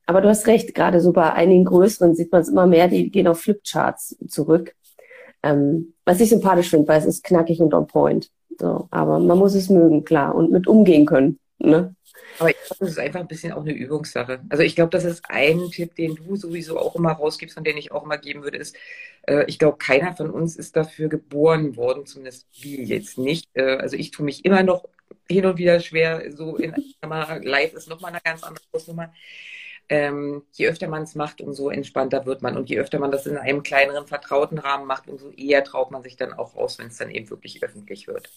aber 0.07 0.21
du 0.21 0.28
hast 0.28 0.47
recht, 0.47 0.75
gerade 0.75 1.00
so 1.00 1.12
bei 1.12 1.33
einigen 1.33 1.64
größeren 1.64 2.14
sieht 2.14 2.31
man 2.31 2.43
es 2.43 2.49
immer 2.49 2.66
mehr, 2.66 2.88
die 2.88 3.11
gehen 3.11 3.26
auf 3.26 3.40
Flipcharts 3.40 4.16
zurück. 4.28 4.75
Ähm, 5.43 5.95
was 6.05 6.21
ich 6.21 6.31
sympathisch 6.31 6.71
finde, 6.71 6.88
weil 6.88 7.00
es 7.00 7.07
ist 7.07 7.25
knackig 7.25 7.61
und 7.61 7.75
on 7.75 7.87
point. 7.87 8.31
So, 8.58 8.88
aber 8.90 9.18
man 9.18 9.38
muss 9.38 9.54
es 9.54 9.68
mögen, 9.68 10.04
klar, 10.04 10.34
und 10.34 10.50
mit 10.50 10.66
umgehen 10.66 11.06
können. 11.06 11.38
Ne? 11.58 11.94
Aber 12.38 12.50
ich 12.50 12.56
glaube, 12.56 12.76
das 12.80 12.90
ist 12.90 12.98
einfach 12.98 13.20
ein 13.20 13.28
bisschen 13.28 13.52
auch 13.52 13.62
eine 13.62 13.72
Übungssache. 13.72 14.40
Also 14.48 14.62
ich 14.62 14.75
glaube, 14.75 14.90
das 14.90 15.04
ist 15.04 15.22
ein 15.28 15.70
Tipp, 15.70 15.94
den 15.94 16.16
du 16.16 16.36
sowieso 16.36 16.78
auch 16.78 16.94
immer 16.94 17.12
rausgibst 17.12 17.56
und 17.56 17.66
den 17.66 17.76
ich 17.76 17.92
auch 17.92 18.04
immer 18.04 18.18
geben 18.18 18.42
würde, 18.42 18.58
ist, 18.58 18.76
äh, 19.26 19.44
ich 19.46 19.58
glaube, 19.58 19.78
keiner 19.78 20.14
von 20.14 20.30
uns 20.30 20.56
ist 20.56 20.76
dafür 20.76 21.08
geboren 21.08 21.76
worden, 21.76 22.06
zumindest 22.06 22.46
wir 22.60 22.84
jetzt 22.84 23.18
nicht. 23.18 23.48
Äh, 23.54 23.76
also 23.76 23.96
ich 23.96 24.10
tue 24.10 24.25
mich 24.25 24.44
immer 24.44 24.62
noch 24.62 24.84
hin 25.28 25.46
und 25.46 25.58
wieder 25.58 25.80
schwer, 25.80 26.30
so 26.32 26.56
in 26.56 26.75
live 27.42 27.75
ist 27.75 27.88
nochmal 27.88 28.12
eine 28.12 28.20
ganz 28.22 28.42
andere 28.42 28.64
Nummer 28.86 29.12
ähm, 29.88 30.43
je 30.52 30.69
öfter 30.69 30.88
man 30.88 31.02
es 31.02 31.14
macht, 31.14 31.40
umso 31.40 31.71
entspannter 31.71 32.26
wird 32.26 32.43
man. 32.43 32.57
Und 32.57 32.69
je 32.69 32.78
öfter 32.78 32.99
man 32.99 33.11
das 33.11 33.26
in 33.26 33.37
einem 33.37 33.62
kleineren, 33.62 34.07
vertrauten 34.07 34.59
Rahmen 34.59 34.87
macht, 34.87 35.09
umso 35.09 35.31
eher 35.31 35.64
traut 35.64 35.90
man 35.90 36.02
sich 36.02 36.16
dann 36.16 36.33
auch 36.33 36.57
aus, 36.57 36.78
wenn 36.78 36.88
es 36.88 36.99
dann 36.99 37.11
eben 37.11 37.31
wirklich 37.31 37.62
öffentlich 37.62 38.09
wird. 38.09 38.31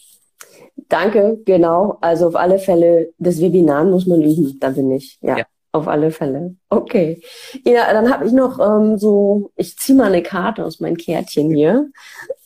Danke, 0.87 1.39
genau. 1.45 1.97
Also 2.01 2.27
auf 2.27 2.35
alle 2.35 2.59
Fälle, 2.59 3.13
das 3.17 3.41
Webinar 3.41 3.83
muss 3.83 4.05
man 4.05 4.21
üben, 4.21 4.57
da 4.59 4.69
bin 4.69 4.91
ich. 4.91 5.17
Ja, 5.21 5.39
ja. 5.39 5.45
auf 5.71 5.87
alle 5.87 6.11
Fälle. 6.11 6.55
Okay. 6.69 7.21
Ja, 7.65 7.91
dann 7.93 8.11
habe 8.11 8.25
ich 8.25 8.31
noch 8.31 8.59
ähm, 8.59 8.97
so, 8.97 9.51
ich 9.55 9.77
ziehe 9.77 9.97
mal 9.97 10.07
eine 10.07 10.23
Karte 10.23 10.65
aus 10.65 10.79
meinem 10.79 10.97
Kärtchen 10.97 11.53
hier. 11.53 11.89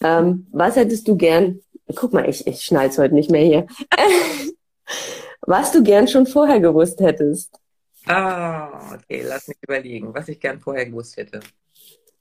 Ähm, 0.02 0.48
was 0.52 0.76
hättest 0.76 1.08
du 1.08 1.16
gern, 1.16 1.60
guck 1.96 2.14
mal, 2.14 2.28
ich, 2.28 2.48
ich 2.48 2.62
schnall's 2.62 2.98
heute 2.98 3.14
nicht 3.14 3.32
mehr 3.32 3.44
hier. 3.46 3.68
was 5.42 5.72
du 5.72 5.84
gern 5.84 6.08
schon 6.08 6.26
vorher 6.26 6.60
gewusst 6.60 7.00
hättest? 7.00 7.60
Ah, 8.06 8.96
okay, 8.96 9.24
lass 9.24 9.48
mich 9.48 9.58
überlegen, 9.62 10.14
was 10.14 10.28
ich 10.28 10.40
gern 10.40 10.60
vorher 10.60 10.86
gewusst 10.86 11.18
hätte. 11.18 11.40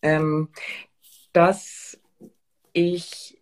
Ähm, 0.00 0.48
dass 1.32 1.98
ich 2.72 3.38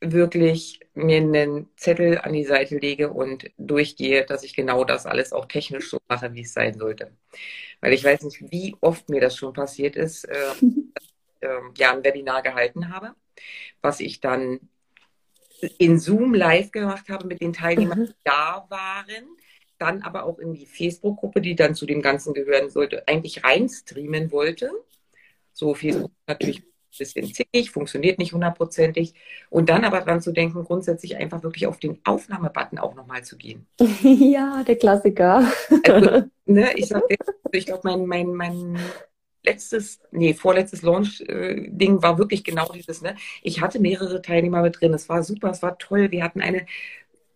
wirklich 0.00 0.80
mir 0.94 1.18
einen 1.18 1.68
Zettel 1.76 2.18
an 2.18 2.32
die 2.32 2.44
Seite 2.44 2.76
lege 2.76 3.10
und 3.10 3.50
durchgehe, 3.56 4.24
dass 4.24 4.44
ich 4.44 4.54
genau 4.54 4.84
das 4.84 5.06
alles 5.06 5.32
auch 5.32 5.46
technisch 5.46 5.90
so 5.90 5.98
mache, 6.08 6.34
wie 6.34 6.42
es 6.42 6.52
sein 6.52 6.78
sollte. 6.78 7.12
Weil 7.80 7.94
ich 7.94 8.04
weiß 8.04 8.22
nicht, 8.22 8.42
wie 8.50 8.76
oft 8.80 9.08
mir 9.08 9.20
das 9.20 9.36
schon 9.36 9.52
passiert 9.52 9.96
ist, 9.96 10.24
äh, 10.24 10.34
dass 10.94 11.04
ich, 11.04 11.14
äh, 11.40 11.60
ja 11.78 11.92
ein 11.92 12.04
Webinar 12.04 12.42
gehalten 12.42 12.92
habe, 12.92 13.14
was 13.80 14.00
ich 14.00 14.20
dann 14.20 14.60
in 15.78 15.98
Zoom 15.98 16.34
live 16.34 16.70
gemacht 16.70 17.08
habe 17.08 17.26
mit 17.26 17.40
den 17.40 17.52
Teilnehmern, 17.52 18.06
die 18.06 18.14
da 18.24 18.66
waren 18.68 19.36
dann 19.78 20.02
aber 20.02 20.24
auch 20.24 20.38
in 20.38 20.54
die 20.54 20.66
Facebook-Gruppe, 20.66 21.40
die 21.40 21.54
dann 21.54 21.74
zu 21.74 21.86
dem 21.86 22.02
Ganzen 22.02 22.34
gehören 22.34 22.70
sollte, 22.70 23.06
eigentlich 23.08 23.44
reinstreamen 23.44 24.30
wollte. 24.32 24.70
So 25.52 25.74
Facebook 25.74 26.12
natürlich 26.26 26.60
ein 26.60 26.98
bisschen 26.98 27.32
zickig, 27.32 27.70
funktioniert 27.70 28.18
nicht 28.18 28.32
hundertprozentig. 28.32 29.14
Und 29.50 29.68
dann 29.68 29.84
aber 29.84 30.00
dran 30.00 30.20
zu 30.20 30.32
denken, 30.32 30.64
grundsätzlich 30.64 31.16
einfach 31.16 31.42
wirklich 31.42 31.66
auf 31.66 31.78
den 31.78 31.98
Aufnahmebutton 32.04 32.78
auch 32.78 32.94
nochmal 32.94 33.24
zu 33.24 33.36
gehen. 33.36 33.66
Ja, 34.02 34.62
der 34.64 34.76
Klassiker. 34.76 35.46
Also, 35.86 36.24
ne, 36.46 36.72
ich 36.76 36.86
sag, 36.86 37.02
ich 37.52 37.66
glaube, 37.66 37.82
mein, 37.84 38.06
mein, 38.06 38.34
mein 38.34 38.78
letztes, 39.44 40.00
nee, 40.10 40.34
vorletztes 40.34 40.82
Launch-Ding 40.82 42.02
war 42.02 42.18
wirklich 42.18 42.44
genau 42.44 42.70
dieses, 42.72 43.02
ne? 43.02 43.16
Ich 43.42 43.60
hatte 43.60 43.78
mehrere 43.78 44.22
Teilnehmer 44.22 44.62
mit 44.62 44.80
drin. 44.80 44.94
Es 44.94 45.08
war 45.08 45.22
super, 45.22 45.50
es 45.50 45.62
war 45.62 45.78
toll. 45.78 46.10
Wir 46.10 46.24
hatten 46.24 46.40
eine 46.40 46.66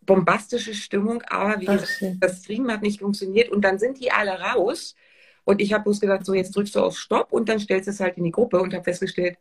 bombastische 0.08 0.72
Stimmung, 0.72 1.22
aber 1.28 1.60
wie 1.60 1.66
gesagt, 1.66 2.02
das 2.18 2.42
Stream 2.42 2.72
hat 2.72 2.80
nicht 2.80 3.00
funktioniert 3.00 3.50
und 3.50 3.60
dann 3.60 3.78
sind 3.78 4.00
die 4.00 4.10
alle 4.10 4.40
raus. 4.40 4.96
Und 5.44 5.60
ich 5.60 5.72
habe 5.72 5.84
bloß 5.84 6.00
gedacht, 6.00 6.24
so 6.24 6.34
jetzt 6.34 6.56
drückst 6.56 6.74
du 6.74 6.80
auf 6.80 6.98
Stopp 6.98 7.30
und 7.30 7.48
dann 7.48 7.60
stellst 7.60 7.86
du 7.86 7.90
es 7.90 8.00
halt 8.00 8.16
in 8.16 8.24
die 8.24 8.30
Gruppe 8.30 8.60
und 8.60 8.72
habe 8.74 8.84
festgestellt, 8.84 9.36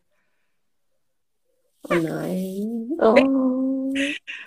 oh 1.90 1.96
nein. 1.96 2.92
Oh. 3.00 3.47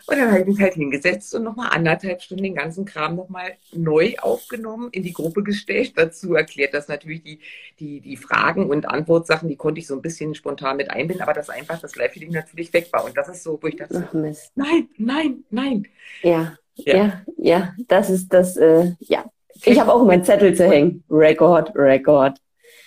Und 0.07 0.19
dann 0.19 0.31
habe 0.31 0.41
ich 0.41 0.47
mich 0.47 0.61
halt 0.61 0.75
hingesetzt 0.75 1.35
und 1.35 1.45
nochmal 1.45 1.71
anderthalb 1.73 2.23
Stunden 2.23 2.45
den 2.45 2.55
ganzen 2.55 2.85
Kram 2.85 3.17
nochmal 3.17 3.57
neu 3.73 4.15
aufgenommen, 4.21 4.89
in 4.93 5.03
die 5.03 5.13
Gruppe 5.13 5.43
gestellt, 5.43 5.93
dazu 5.97 6.35
erklärt, 6.35 6.75
dass 6.75 6.89
natürlich 6.89 7.23
die, 7.23 7.41
die, 7.79 8.01
die 8.01 8.17
Fragen 8.17 8.69
und 8.69 8.89
Antwortsachen, 8.89 9.49
die 9.49 9.57
konnte 9.57 9.81
ich 9.81 9.87
so 9.87 9.95
ein 9.95 10.03
bisschen 10.03 10.35
spontan 10.35 10.77
mit 10.77 10.91
einbinden, 10.91 11.23
aber 11.23 11.33
dass 11.33 11.51
einfach 11.51 11.81
das 11.81 11.97
Live-Feeling 11.97 12.33
natürlich 12.33 12.73
weg 12.73 12.89
war. 12.93 13.05
Und 13.05 13.17
das 13.17 13.29
ist 13.29 13.43
so, 13.43 13.59
wo 13.61 13.67
ich 13.67 13.77
dachte, 13.77 14.07
Ach, 14.09 14.13
Mist. 14.13 14.53
nein, 14.55 14.89
nein, 14.97 15.45
nein. 15.51 15.87
Ja, 16.23 16.57
ja, 16.75 16.95
ja, 16.95 17.23
ja 17.39 17.75
das 17.89 18.11
ist 18.11 18.33
das, 18.33 18.57
äh, 18.57 18.93
ja. 19.01 19.25
Ich 19.65 19.79
habe 19.79 19.93
auch 19.93 20.05
meinen 20.07 20.25
Zettel 20.25 20.55
zu 20.55 20.67
hängen. 20.67 21.05
Rekord, 21.11 21.75
Rekord. 21.75 22.39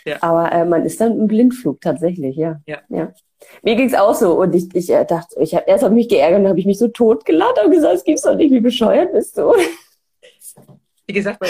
Ja. 0.05 0.17
Aber 0.22 0.51
äh, 0.51 0.65
man 0.65 0.86
ist 0.86 1.00
dann 1.00 1.17
im 1.20 1.27
Blindflug 1.27 1.82
tatsächlich, 1.82 2.36
ja. 2.36 2.62
Ja. 2.65 2.82
ja. 2.89 3.13
Mir 3.62 3.75
ging 3.75 3.88
es 3.88 3.93
auch 3.93 4.15
so 4.15 4.39
und 4.39 4.53
ich, 4.53 4.73
ich 4.75 4.89
äh, 4.89 5.05
dachte, 5.05 5.39
ich 5.39 5.55
habe 5.55 5.65
erst 5.67 5.83
auf 5.83 5.91
mich 5.91 6.09
geärgert 6.09 6.41
und 6.41 6.47
habe 6.47 6.59
ich 6.59 6.65
mich 6.65 6.77
so 6.77 6.88
tot 6.88 7.25
gelacht 7.25 7.59
und 7.63 7.71
gesagt, 7.71 7.95
es 7.95 8.03
gibt's 8.03 8.23
doch 8.23 8.35
nicht, 8.35 8.51
wie 8.51 8.59
bescheuert 8.59 9.12
bist 9.13 9.38
du. 9.38 9.53
Wie 11.05 11.12
gesagt, 11.12 11.39
bei 11.39 11.50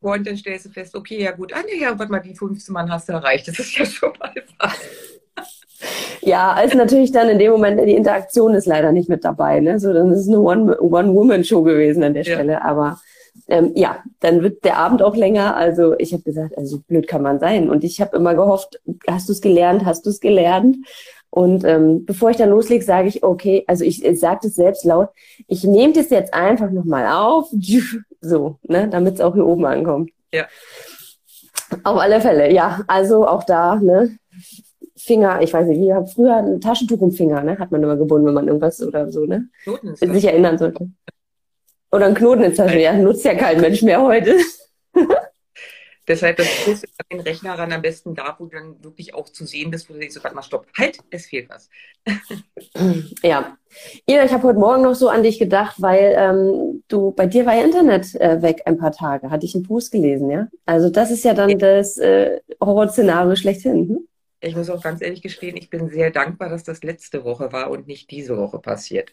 und 0.00 0.26
dann 0.26 0.36
stellst 0.36 0.66
du 0.66 0.70
fest, 0.70 0.94
okay, 0.94 1.22
ja 1.22 1.30
gut, 1.30 1.52
ah 1.54 1.62
nee, 1.64 1.80
ja, 1.80 1.98
warte 1.98 2.12
mal, 2.12 2.20
die 2.20 2.34
15 2.34 2.72
Mann 2.72 2.90
hast 2.90 3.08
du 3.08 3.14
erreicht. 3.14 3.48
Das 3.48 3.58
ist 3.58 3.78
ja 3.78 3.86
schon 3.86 4.12
mal 4.18 4.32
was. 4.58 4.72
Ja, 6.22 6.52
als 6.52 6.72
natürlich 6.72 7.12
dann 7.12 7.28
in 7.28 7.38
dem 7.38 7.52
Moment 7.52 7.78
die 7.78 7.94
Interaktion 7.94 8.54
ist 8.54 8.64
leider 8.64 8.90
nicht 8.92 9.10
mit 9.10 9.22
dabei. 9.22 9.60
Ne? 9.60 9.78
So, 9.78 9.92
dann 9.92 10.10
ist 10.12 10.20
es 10.20 10.28
eine 10.28 10.40
One-Woman-Show 10.40 11.62
gewesen 11.62 12.02
an 12.02 12.14
der 12.14 12.22
ja. 12.22 12.34
Stelle. 12.34 12.64
Aber 12.64 13.00
ähm, 13.48 13.72
ja, 13.74 14.02
dann 14.20 14.42
wird 14.42 14.64
der 14.64 14.78
Abend 14.78 15.02
auch 15.02 15.16
länger. 15.16 15.56
Also 15.56 15.94
ich 15.98 16.12
habe 16.12 16.22
gesagt, 16.22 16.56
also 16.56 16.80
blöd 16.80 17.06
kann 17.06 17.22
man 17.22 17.40
sein. 17.40 17.68
Und 17.68 17.84
ich 17.84 18.00
habe 18.00 18.16
immer 18.16 18.34
gehofft, 18.34 18.80
hast 19.06 19.28
du 19.28 19.32
es 19.32 19.40
gelernt, 19.40 19.84
hast 19.84 20.06
du 20.06 20.10
es 20.10 20.20
gelernt? 20.20 20.76
Und 21.30 21.64
ähm, 21.64 22.04
bevor 22.04 22.30
ich 22.30 22.36
dann 22.36 22.50
loslege, 22.50 22.84
sage 22.84 23.08
ich, 23.08 23.24
okay, 23.24 23.64
also 23.66 23.84
ich, 23.84 24.04
ich 24.04 24.20
sage 24.20 24.40
das 24.44 24.54
selbst 24.54 24.84
laut, 24.84 25.08
ich 25.48 25.64
nehme 25.64 25.92
das 25.92 26.10
jetzt 26.10 26.32
einfach 26.32 26.70
nochmal 26.70 27.08
auf, 27.08 27.48
so, 28.20 28.58
ne, 28.62 28.88
damit 28.88 29.14
es 29.14 29.20
auch 29.20 29.34
hier 29.34 29.44
oben 29.44 29.66
ankommt. 29.66 30.10
Ja. 30.32 30.46
Auf 31.82 31.98
alle 31.98 32.20
Fälle, 32.20 32.52
ja. 32.52 32.82
Also 32.86 33.26
auch 33.26 33.42
da, 33.42 33.76
ne, 33.76 34.16
Finger, 34.96 35.42
ich 35.42 35.52
weiß 35.52 35.66
nicht, 35.66 35.80
wie, 35.80 35.92
habe 35.92 36.06
früher 36.06 36.36
ein 36.36 36.60
Taschentuch 36.60 37.02
im 37.02 37.10
Finger, 37.10 37.42
ne, 37.42 37.58
hat 37.58 37.72
man 37.72 37.82
immer 37.82 37.96
gebunden, 37.96 38.28
wenn 38.28 38.34
man 38.34 38.46
irgendwas 38.46 38.80
oder 38.80 39.10
so, 39.10 39.26
ne, 39.26 39.48
sich 39.96 40.24
erinnern 40.24 40.56
sollte. 40.56 40.88
Oder 41.94 42.06
ein 42.06 42.14
Knoten 42.14 42.42
in 42.42 42.50
der 42.52 42.66
Tasche. 42.66 42.80
Ja, 42.80 42.92
nutzt 42.92 43.24
ja 43.24 43.36
kein 43.36 43.60
Mensch 43.60 43.80
mehr 43.82 44.02
heute. 44.02 44.36
Deshalb, 46.08 46.38
das 46.38 46.48
ist 46.66 46.86
den 47.10 47.20
Rechner 47.20 47.56
ran 47.56 47.72
am 47.72 47.82
besten 47.82 48.16
da, 48.16 48.34
wo 48.36 48.46
du 48.46 48.56
dann 48.56 48.82
wirklich 48.82 49.14
auch 49.14 49.28
zu 49.28 49.46
sehen 49.46 49.70
bist, 49.70 49.88
wo 49.88 49.94
du 49.94 50.00
denkst, 50.00 50.16
warte 50.20 50.34
mal, 50.34 50.42
stopp, 50.42 50.66
halt, 50.76 50.98
es 51.10 51.26
fehlt 51.26 51.48
was. 51.48 51.70
ja. 53.22 53.56
Ina, 54.06 54.24
ich 54.24 54.32
habe 54.32 54.42
heute 54.42 54.58
Morgen 54.58 54.82
noch 54.82 54.96
so 54.96 55.08
an 55.08 55.22
dich 55.22 55.38
gedacht, 55.38 55.76
weil 55.78 56.14
ähm, 56.18 56.82
du, 56.88 57.12
bei 57.12 57.26
dir 57.26 57.46
war 57.46 57.54
ja 57.54 57.62
Internet 57.62 58.12
äh, 58.16 58.42
weg 58.42 58.62
ein 58.66 58.76
paar 58.76 58.92
Tage, 58.92 59.30
hatte 59.30 59.46
ich 59.46 59.54
einen 59.54 59.64
Post 59.64 59.92
gelesen, 59.92 60.28
ja? 60.30 60.48
Also 60.66 60.90
das 60.90 61.12
ist 61.12 61.24
ja 61.24 61.32
dann 61.32 61.50
ja. 61.50 61.56
das 61.56 61.96
äh, 61.96 62.40
Horrorszenario 62.60 63.36
schlechthin. 63.36 63.88
Hm? 63.88 64.08
Ich 64.40 64.56
muss 64.56 64.68
auch 64.68 64.82
ganz 64.82 65.00
ehrlich 65.00 65.22
gestehen, 65.22 65.56
ich 65.56 65.70
bin 65.70 65.88
sehr 65.88 66.10
dankbar, 66.10 66.48
dass 66.48 66.64
das 66.64 66.82
letzte 66.82 67.24
Woche 67.24 67.52
war 67.52 67.70
und 67.70 67.86
nicht 67.86 68.10
diese 68.10 68.36
Woche 68.36 68.58
passiert. 68.58 69.12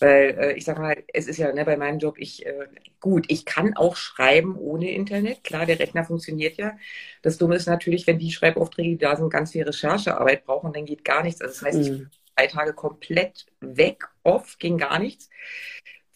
Weil 0.00 0.38
äh, 0.38 0.52
ich 0.52 0.64
sag 0.64 0.78
mal, 0.78 0.96
es 1.12 1.26
ist 1.26 1.38
ja 1.38 1.52
ne, 1.52 1.64
bei 1.64 1.76
meinem 1.76 1.98
Job, 1.98 2.16
ich 2.18 2.46
äh, 2.46 2.66
gut, 3.00 3.26
ich 3.28 3.44
kann 3.44 3.74
auch 3.76 3.96
schreiben 3.96 4.56
ohne 4.56 4.90
Internet. 4.90 5.44
Klar, 5.44 5.66
der 5.66 5.78
Rechner 5.78 6.04
funktioniert 6.04 6.56
ja. 6.56 6.76
Das 7.22 7.38
Dumme 7.38 7.56
ist 7.56 7.66
natürlich, 7.66 8.06
wenn 8.06 8.18
die 8.18 8.30
Schreibaufträge, 8.30 8.90
die 8.90 8.98
da 8.98 9.16
sind, 9.16 9.30
ganz 9.30 9.52
viel 9.52 9.64
Recherchearbeit 9.64 10.44
brauchen, 10.44 10.72
dann 10.72 10.84
geht 10.84 11.04
gar 11.04 11.22
nichts. 11.22 11.40
Also 11.40 11.54
das 11.54 11.62
heißt, 11.62 11.90
mhm. 11.90 12.08
ich 12.12 12.18
drei 12.36 12.46
Tage 12.46 12.72
komplett 12.72 13.46
weg, 13.60 14.04
off, 14.22 14.58
ging 14.58 14.78
gar 14.78 14.98
nichts. 14.98 15.28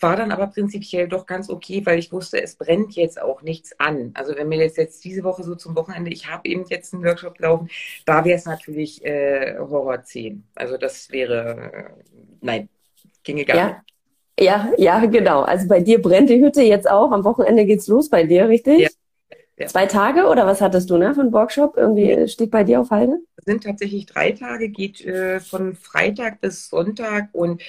War 0.00 0.16
dann 0.16 0.32
aber 0.32 0.48
prinzipiell 0.48 1.06
doch 1.06 1.26
ganz 1.26 1.48
okay, 1.48 1.86
weil 1.86 1.98
ich 1.98 2.10
wusste, 2.10 2.42
es 2.42 2.56
brennt 2.56 2.94
jetzt 2.96 3.22
auch 3.22 3.42
nichts 3.42 3.78
an. 3.78 4.10
Also 4.14 4.34
wenn 4.34 4.48
mir 4.48 4.58
jetzt, 4.58 4.76
jetzt 4.76 5.04
diese 5.04 5.22
Woche 5.22 5.44
so 5.44 5.54
zum 5.54 5.76
Wochenende, 5.76 6.10
ich 6.10 6.28
habe 6.28 6.48
eben 6.48 6.64
jetzt 6.68 6.92
einen 6.92 7.04
Workshop 7.04 7.38
laufen, 7.38 7.70
da 8.04 8.24
wäre 8.24 8.36
es 8.36 8.44
natürlich 8.44 9.04
äh, 9.04 9.56
Horror 9.58 10.02
10. 10.02 10.44
Also 10.56 10.76
das 10.76 11.12
wäre, 11.12 11.72
äh, 11.72 12.02
nein, 12.40 12.68
Ginge 13.22 13.44
gar 13.44 13.56
ja. 13.56 13.82
Ja, 14.40 14.72
ja, 14.78 15.04
genau. 15.06 15.42
Also 15.42 15.68
bei 15.68 15.80
dir 15.80 16.00
brennt 16.00 16.30
die 16.30 16.40
Hütte 16.40 16.62
jetzt 16.62 16.88
auch. 16.90 17.12
Am 17.12 17.24
Wochenende 17.24 17.64
geht's 17.64 17.86
los 17.86 18.08
bei 18.08 18.24
dir, 18.24 18.48
richtig? 18.48 18.80
Ja. 18.80 18.88
ja. 19.58 19.66
Zwei 19.66 19.86
Tage 19.86 20.26
oder 20.26 20.46
was 20.46 20.60
hattest 20.60 20.88
du, 20.90 20.96
ne, 20.96 21.14
für 21.14 21.20
einen 21.20 21.32
Workshop? 21.32 21.76
Irgendwie 21.76 22.26
steht 22.28 22.50
bei 22.50 22.64
dir 22.64 22.80
auf 22.80 22.90
Halde? 22.90 23.18
Es 23.36 23.44
sind 23.44 23.64
tatsächlich 23.64 24.06
drei 24.06 24.32
Tage, 24.32 24.70
geht 24.70 25.04
äh, 25.04 25.38
von 25.40 25.74
Freitag 25.74 26.40
bis 26.40 26.68
Sonntag 26.68 27.28
und 27.32 27.62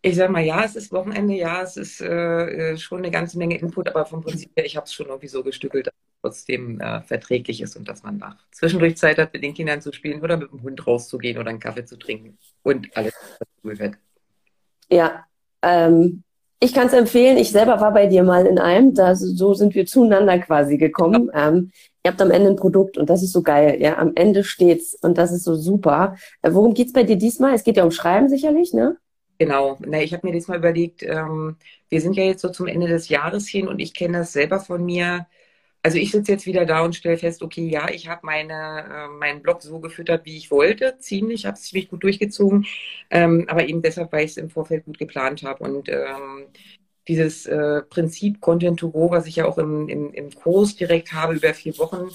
ich 0.00 0.16
sag 0.16 0.30
mal, 0.30 0.44
ja, 0.44 0.62
es 0.64 0.76
ist 0.76 0.92
Wochenende, 0.92 1.34
ja, 1.34 1.62
es 1.62 1.78
ist 1.78 2.02
äh, 2.02 2.72
äh 2.72 2.76
schon 2.76 2.98
eine 2.98 3.10
ganze 3.10 3.38
Menge 3.38 3.58
Input, 3.58 3.88
aber 3.88 4.04
vom 4.04 4.20
Prinzip 4.20 4.50
her, 4.54 4.66
ich 4.66 4.76
habe 4.76 4.84
es 4.84 4.92
schon 4.92 5.06
irgendwie 5.06 5.28
so 5.28 5.42
gestückelt, 5.42 5.86
dass 5.86 5.94
es 5.94 6.20
trotzdem 6.20 6.78
äh, 6.78 7.00
verträglich 7.02 7.62
ist 7.62 7.74
und 7.76 7.88
dass 7.88 8.02
man 8.02 8.18
nach 8.18 8.36
zwischendurch 8.52 8.96
Zeit 8.98 9.16
hat, 9.16 9.32
mit 9.32 9.42
den 9.42 9.54
Kindern 9.54 9.80
zu 9.80 9.92
spielen 9.92 10.20
oder 10.22 10.36
mit 10.36 10.52
dem 10.52 10.62
Hund 10.62 10.86
rauszugehen 10.86 11.38
oder 11.38 11.48
einen 11.48 11.58
Kaffee 11.58 11.86
zu 11.86 11.96
trinken 11.98 12.38
und 12.62 12.94
alles, 12.94 13.14
was 13.38 13.78
gehört. 13.78 13.96
Ja, 14.90 15.24
ähm, 15.62 16.22
ich 16.60 16.72
kann 16.72 16.86
es 16.86 16.92
empfehlen. 16.92 17.36
Ich 17.36 17.50
selber 17.50 17.80
war 17.80 17.92
bei 17.92 18.06
dir 18.06 18.22
mal 18.22 18.46
in 18.46 18.58
einem. 18.58 18.94
Da, 18.94 19.14
so 19.14 19.54
sind 19.54 19.74
wir 19.74 19.86
zueinander 19.86 20.38
quasi 20.38 20.78
gekommen. 20.78 21.30
Ähm, 21.34 21.72
ihr 22.02 22.10
habt 22.10 22.22
am 22.22 22.30
Ende 22.30 22.50
ein 22.50 22.56
Produkt 22.56 22.96
und 22.96 23.10
das 23.10 23.22
ist 23.22 23.32
so 23.32 23.42
geil. 23.42 23.80
Ja, 23.80 23.98
am 23.98 24.12
Ende 24.14 24.44
steht's 24.44 24.94
und 25.02 25.18
das 25.18 25.32
ist 25.32 25.44
so 25.44 25.56
super. 25.56 26.16
Äh, 26.42 26.52
worum 26.52 26.72
geht's 26.72 26.92
bei 26.92 27.02
dir 27.02 27.16
diesmal? 27.16 27.54
Es 27.54 27.64
geht 27.64 27.76
ja 27.76 27.84
um 27.84 27.90
Schreiben 27.90 28.28
sicherlich, 28.28 28.72
ne? 28.72 28.96
Genau. 29.38 29.76
Na, 29.80 30.00
ich 30.00 30.14
habe 30.14 30.26
mir 30.26 30.32
diesmal 30.32 30.58
überlegt, 30.58 31.02
ähm, 31.02 31.56
wir 31.88 32.00
sind 32.00 32.16
ja 32.16 32.24
jetzt 32.24 32.40
so 32.40 32.48
zum 32.48 32.66
Ende 32.66 32.86
des 32.86 33.08
Jahres 33.08 33.48
hin 33.48 33.68
und 33.68 33.80
ich 33.80 33.92
kenne 33.92 34.18
das 34.18 34.32
selber 34.32 34.60
von 34.60 34.84
mir 34.84 35.26
also 35.84 35.98
ich 35.98 36.12
sitze 36.12 36.32
jetzt 36.32 36.46
wieder 36.46 36.64
da 36.64 36.80
und 36.82 36.96
stelle 36.96 37.18
fest, 37.18 37.42
okay, 37.42 37.68
ja, 37.68 37.90
ich 37.90 38.08
habe 38.08 38.22
meine, 38.24 38.54
äh, 38.90 39.08
meinen 39.08 39.42
Blog 39.42 39.60
so 39.62 39.80
gefüttert, 39.80 40.24
wie 40.24 40.38
ich 40.38 40.50
wollte, 40.50 40.96
ziemlich, 40.98 41.44
habe 41.44 41.56
es 41.56 41.64
ziemlich 41.64 41.90
gut 41.90 42.02
durchgezogen, 42.02 42.64
ähm, 43.10 43.44
aber 43.48 43.68
eben 43.68 43.82
deshalb, 43.82 44.10
weil 44.10 44.24
ich 44.24 44.30
es 44.32 44.36
im 44.38 44.48
Vorfeld 44.48 44.86
gut 44.86 44.98
geplant 44.98 45.42
habe 45.42 45.62
und 45.62 45.90
ähm, 45.90 46.46
dieses 47.06 47.44
äh, 47.44 47.82
Prinzip 47.82 48.40
Content 48.40 48.80
to 48.80 48.90
Go, 48.90 49.10
was 49.10 49.26
ich 49.26 49.36
ja 49.36 49.44
auch 49.44 49.58
im, 49.58 49.90
im, 49.90 50.14
im 50.14 50.30
Kurs 50.32 50.74
direkt 50.74 51.12
habe 51.12 51.34
über 51.34 51.52
vier 51.52 51.76
Wochen, 51.76 52.08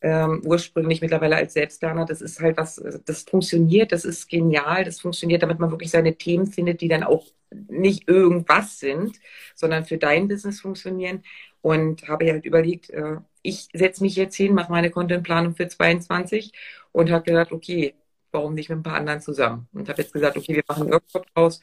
ähm, 0.00 0.40
ursprünglich 0.46 1.02
mittlerweile 1.02 1.36
als 1.36 1.52
Selbstlerner, 1.52 2.06
das 2.06 2.22
ist 2.22 2.40
halt 2.40 2.56
was, 2.56 2.82
das 3.04 3.24
funktioniert, 3.24 3.92
das 3.92 4.06
ist 4.06 4.30
genial, 4.30 4.84
das 4.84 4.98
funktioniert, 4.98 5.42
damit 5.42 5.58
man 5.58 5.70
wirklich 5.70 5.90
seine 5.90 6.16
Themen 6.16 6.46
findet, 6.46 6.80
die 6.80 6.88
dann 6.88 7.02
auch 7.02 7.26
nicht 7.68 8.08
irgendwas 8.08 8.78
sind, 8.78 9.18
sondern 9.54 9.84
für 9.84 9.98
dein 9.98 10.28
Business 10.28 10.60
funktionieren. 10.60 11.22
Und 11.62 12.08
habe 12.08 12.30
halt 12.30 12.44
überlegt, 12.44 12.90
äh, 12.90 13.16
ich 13.42 13.68
setze 13.72 14.02
mich 14.02 14.16
jetzt 14.16 14.36
hin, 14.36 14.54
mache 14.54 14.72
meine 14.72 14.90
Contentplanung 14.90 15.54
für 15.54 15.68
22 15.68 16.52
und 16.92 17.10
habe 17.10 17.24
gedacht, 17.24 17.52
okay, 17.52 17.94
warum 18.32 18.54
nicht 18.54 18.68
mit 18.68 18.78
ein 18.78 18.82
paar 18.82 18.94
anderen 18.94 19.20
zusammen? 19.20 19.68
Und 19.72 19.88
habe 19.88 20.02
jetzt 20.02 20.12
gesagt, 20.12 20.36
okay, 20.36 20.54
wir 20.54 20.64
machen 20.66 20.84
einen 20.84 20.92
Workshop 20.92 21.26
draus. 21.34 21.60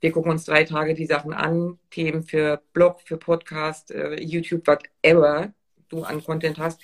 Wir 0.00 0.12
gucken 0.12 0.32
uns 0.32 0.44
drei 0.44 0.64
Tage 0.64 0.94
die 0.94 1.06
Sachen 1.06 1.32
an, 1.32 1.78
Themen 1.90 2.24
für 2.24 2.62
Blog, 2.72 3.00
für 3.04 3.16
Podcast, 3.16 3.90
äh, 3.90 4.20
YouTube, 4.20 4.66
whatever 4.66 5.52
du 5.88 6.02
an 6.02 6.22
Content 6.22 6.58
hast. 6.58 6.80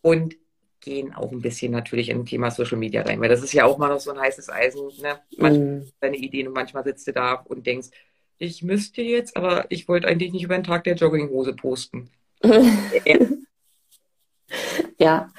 Und 0.00 0.36
gehen 0.82 1.14
auch 1.14 1.30
ein 1.32 1.40
bisschen 1.40 1.72
natürlich 1.72 2.08
in 2.08 2.20
ein 2.20 2.26
Thema 2.26 2.50
Social 2.50 2.76
Media 2.76 3.02
rein, 3.02 3.20
weil 3.20 3.28
das 3.28 3.42
ist 3.42 3.52
ja 3.52 3.64
auch 3.64 3.78
mal 3.78 3.88
noch 3.88 4.00
so 4.00 4.10
ein 4.10 4.20
heißes 4.20 4.50
Eisen. 4.50 4.88
Ne? 5.00 5.20
Manchmal 5.38 5.80
mm. 5.80 5.92
deine 6.00 6.16
Ideen 6.16 6.48
und 6.48 6.54
manchmal 6.54 6.84
sitzt 6.84 7.06
du 7.06 7.12
da 7.12 7.34
und 7.34 7.66
denkst, 7.66 7.88
ich 8.42 8.62
müsste 8.62 9.02
jetzt, 9.02 9.36
aber 9.36 9.66
ich 9.68 9.88
wollte 9.88 10.08
eigentlich 10.08 10.32
nicht 10.32 10.44
über 10.44 10.56
den 10.56 10.64
Tag 10.64 10.84
der 10.84 10.96
Jogginghose 10.96 11.54
posten. 11.54 12.10
ja, 14.98 15.30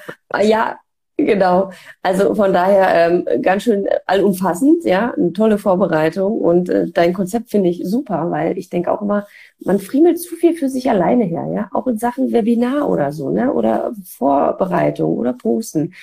ja, 0.42 0.78
Genau. 1.16 1.70
Also 2.02 2.34
von 2.34 2.52
daher 2.52 2.88
ähm, 2.92 3.24
ganz 3.40 3.62
schön 3.62 3.86
allumfassend, 4.06 4.84
ja, 4.84 5.14
eine 5.16 5.32
tolle 5.32 5.58
Vorbereitung 5.58 6.40
und 6.40 6.68
äh, 6.68 6.90
dein 6.90 7.12
Konzept 7.12 7.50
finde 7.50 7.68
ich 7.68 7.82
super, 7.84 8.32
weil 8.32 8.58
ich 8.58 8.68
denke 8.68 8.90
auch 8.90 9.00
immer, 9.00 9.24
man 9.64 9.78
friemelt 9.78 10.18
zu 10.18 10.34
viel 10.34 10.54
für 10.54 10.68
sich 10.68 10.90
alleine 10.90 11.22
her, 11.22 11.46
ja, 11.54 11.68
auch 11.72 11.86
in 11.86 11.98
Sachen 11.98 12.32
Webinar 12.32 12.88
oder 12.88 13.12
so, 13.12 13.30
ne, 13.30 13.52
oder 13.52 13.92
Vorbereitung 14.04 15.16
oder 15.16 15.34
Posten, 15.34 15.94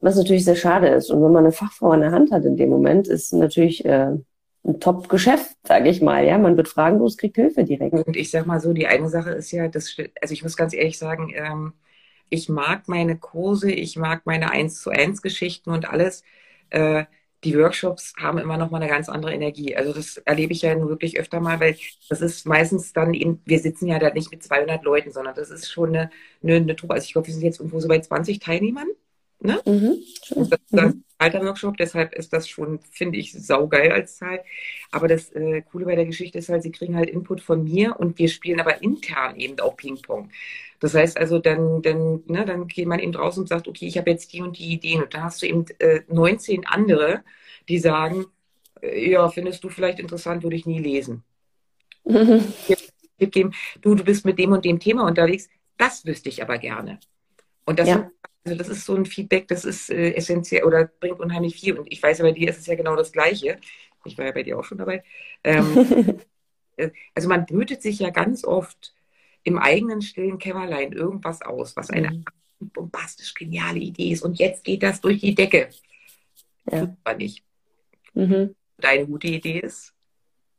was 0.00 0.16
natürlich 0.16 0.44
sehr 0.44 0.56
schade 0.56 0.88
ist. 0.88 1.12
Und 1.12 1.22
wenn 1.22 1.32
man 1.32 1.44
eine 1.44 1.52
Fachfrau 1.52 1.92
an 1.92 2.00
der 2.00 2.10
Hand 2.10 2.32
hat 2.32 2.44
in 2.44 2.56
dem 2.56 2.70
Moment, 2.70 3.06
ist 3.06 3.32
natürlich 3.34 3.84
äh, 3.84 4.16
ein 4.66 4.80
Top-Geschäft, 4.80 5.56
sage 5.62 5.88
ich 5.88 6.02
mal. 6.02 6.24
Ja, 6.26 6.38
man 6.38 6.56
wird 6.56 6.68
fragenlos, 6.68 7.16
kriegt 7.16 7.36
Hilfe 7.36 7.64
direkt. 7.64 7.94
Und 7.94 8.16
ich 8.16 8.30
sag 8.30 8.46
mal 8.46 8.60
so, 8.60 8.72
die 8.72 8.86
eine 8.86 9.08
Sache 9.08 9.30
ist 9.30 9.50
ja, 9.52 9.68
das, 9.68 9.96
also 10.20 10.32
ich 10.32 10.42
muss 10.42 10.56
ganz 10.56 10.74
ehrlich 10.74 10.98
sagen, 10.98 11.32
ähm, 11.34 11.72
ich 12.28 12.48
mag 12.48 12.88
meine 12.88 13.16
Kurse, 13.16 13.70
ich 13.70 13.96
mag 13.96 14.22
meine 14.26 14.50
1 14.50 14.82
zu 14.82 14.90
1 14.90 15.22
Geschichten 15.22 15.70
und 15.70 15.88
alles. 15.88 16.22
Äh, 16.70 17.04
die 17.44 17.56
Workshops 17.56 18.14
haben 18.18 18.38
immer 18.38 18.56
noch 18.56 18.70
mal 18.70 18.80
eine 18.80 18.90
ganz 18.90 19.08
andere 19.08 19.32
Energie. 19.32 19.76
Also 19.76 19.92
das 19.92 20.16
erlebe 20.18 20.52
ich 20.52 20.62
ja 20.62 20.76
wirklich 20.88 21.18
öfter 21.18 21.38
mal, 21.38 21.60
weil 21.60 21.76
das 22.08 22.20
ist 22.20 22.46
meistens 22.46 22.92
dann 22.92 23.14
eben, 23.14 23.40
wir 23.44 23.60
sitzen 23.60 23.86
ja 23.86 23.98
da 23.98 24.10
nicht 24.10 24.32
mit 24.32 24.42
200 24.42 24.82
Leuten, 24.82 25.12
sondern 25.12 25.34
das 25.34 25.50
ist 25.50 25.70
schon 25.70 25.90
eine, 25.90 26.10
eine, 26.42 26.56
eine 26.56 26.76
Truppe. 26.76 26.94
Also 26.94 27.04
ich 27.04 27.12
glaube, 27.12 27.28
wir 27.28 27.34
sind 27.34 27.44
jetzt 27.44 27.60
irgendwo 27.60 27.78
so 27.78 27.88
bei 27.88 28.00
20 28.00 28.40
Teilnehmern. 28.40 28.88
Ne? 29.38 29.60
Mhm, 29.64 29.98
das, 30.30 30.60
das 30.70 30.94
mhm. 30.94 31.04
Workshop, 31.18 31.76
deshalb 31.76 32.14
ist 32.14 32.32
das 32.32 32.48
schon, 32.48 32.80
finde 32.90 33.18
ich, 33.18 33.32
saugeil 33.32 33.92
als 33.92 34.18
Zahl. 34.18 34.42
Aber 34.90 35.08
das 35.08 35.30
äh, 35.32 35.62
Coole 35.62 35.86
bei 35.86 35.96
der 35.96 36.06
Geschichte 36.06 36.38
ist 36.38 36.48
halt, 36.48 36.62
sie 36.62 36.72
kriegen 36.72 36.96
halt 36.96 37.08
Input 37.08 37.40
von 37.40 37.64
mir 37.64 37.98
und 37.98 38.18
wir 38.18 38.28
spielen 38.28 38.60
aber 38.60 38.82
intern 38.82 39.36
eben 39.36 39.58
auch 39.60 39.76
Ping-Pong. 39.76 40.30
Das 40.80 40.94
heißt 40.94 41.16
also, 41.16 41.38
dann, 41.38 41.82
dann, 41.82 42.22
ne, 42.26 42.44
dann 42.44 42.68
geht 42.68 42.86
man 42.86 43.00
eben 43.00 43.12
draußen 43.12 43.42
und 43.42 43.48
sagt, 43.48 43.66
okay, 43.66 43.86
ich 43.86 43.96
habe 43.96 44.10
jetzt 44.10 44.32
die 44.32 44.42
und 44.42 44.58
die 44.58 44.72
Ideen. 44.72 45.02
Und 45.02 45.14
dann 45.14 45.24
hast 45.24 45.40
du 45.40 45.46
eben 45.46 45.64
äh, 45.78 46.02
19 46.08 46.66
andere, 46.66 47.24
die 47.68 47.78
sagen, 47.78 48.26
äh, 48.82 49.10
ja, 49.10 49.28
findest 49.28 49.64
du 49.64 49.70
vielleicht 49.70 50.00
interessant, 50.00 50.42
würde 50.42 50.56
ich 50.56 50.66
nie 50.66 50.80
lesen. 50.80 51.22
Mhm. 53.18 53.50
Du, 53.80 53.94
du 53.94 54.04
bist 54.04 54.26
mit 54.26 54.38
dem 54.38 54.52
und 54.52 54.66
dem 54.66 54.78
Thema 54.78 55.06
unterwegs, 55.06 55.48
das 55.78 56.04
wüsste 56.04 56.28
ich 56.28 56.42
aber 56.42 56.58
gerne. 56.58 57.00
Und 57.64 57.78
das, 57.78 57.88
ja. 57.88 58.10
Also 58.46 58.56
das 58.56 58.68
ist 58.68 58.84
so 58.84 58.94
ein 58.94 59.06
Feedback, 59.06 59.48
das 59.48 59.64
ist 59.64 59.90
äh, 59.90 60.12
essentiell 60.12 60.62
oder 60.62 60.84
bringt 60.84 61.18
unheimlich 61.18 61.56
viel. 61.56 61.78
Und 61.78 61.92
ich 61.92 62.00
weiß, 62.00 62.20
bei 62.20 62.30
dir 62.30 62.48
ist 62.48 62.58
es 62.58 62.66
ja 62.66 62.76
genau 62.76 62.94
das 62.94 63.10
Gleiche. 63.10 63.58
Ich 64.04 64.16
war 64.16 64.26
ja 64.26 64.32
bei 64.32 64.44
dir 64.44 64.56
auch 64.56 64.64
schon 64.64 64.78
dabei. 64.78 65.02
Ähm, 65.42 66.20
äh, 66.76 66.90
also 67.14 67.28
man 67.28 67.44
brütet 67.44 67.82
sich 67.82 67.98
ja 67.98 68.10
ganz 68.10 68.44
oft 68.44 68.94
im 69.42 69.58
eigenen 69.58 70.00
stillen 70.00 70.38
Kämmerlein 70.38 70.92
irgendwas 70.92 71.42
aus, 71.42 71.76
was 71.76 71.90
eine 71.90 72.10
mhm. 72.10 72.24
bombastisch 72.72 73.34
geniale 73.34 73.80
Idee 73.80 74.12
ist. 74.12 74.22
Und 74.22 74.38
jetzt 74.38 74.62
geht 74.62 74.84
das 74.84 75.00
durch 75.00 75.20
die 75.20 75.34
Decke. 75.34 75.70
Ja. 76.70 76.86
Tut 76.86 76.96
man 77.04 77.16
nicht. 77.16 77.44
Mhm. 78.14 78.54
Deine 78.78 79.06
gute 79.06 79.26
Idee 79.26 79.58
ist, 79.58 79.92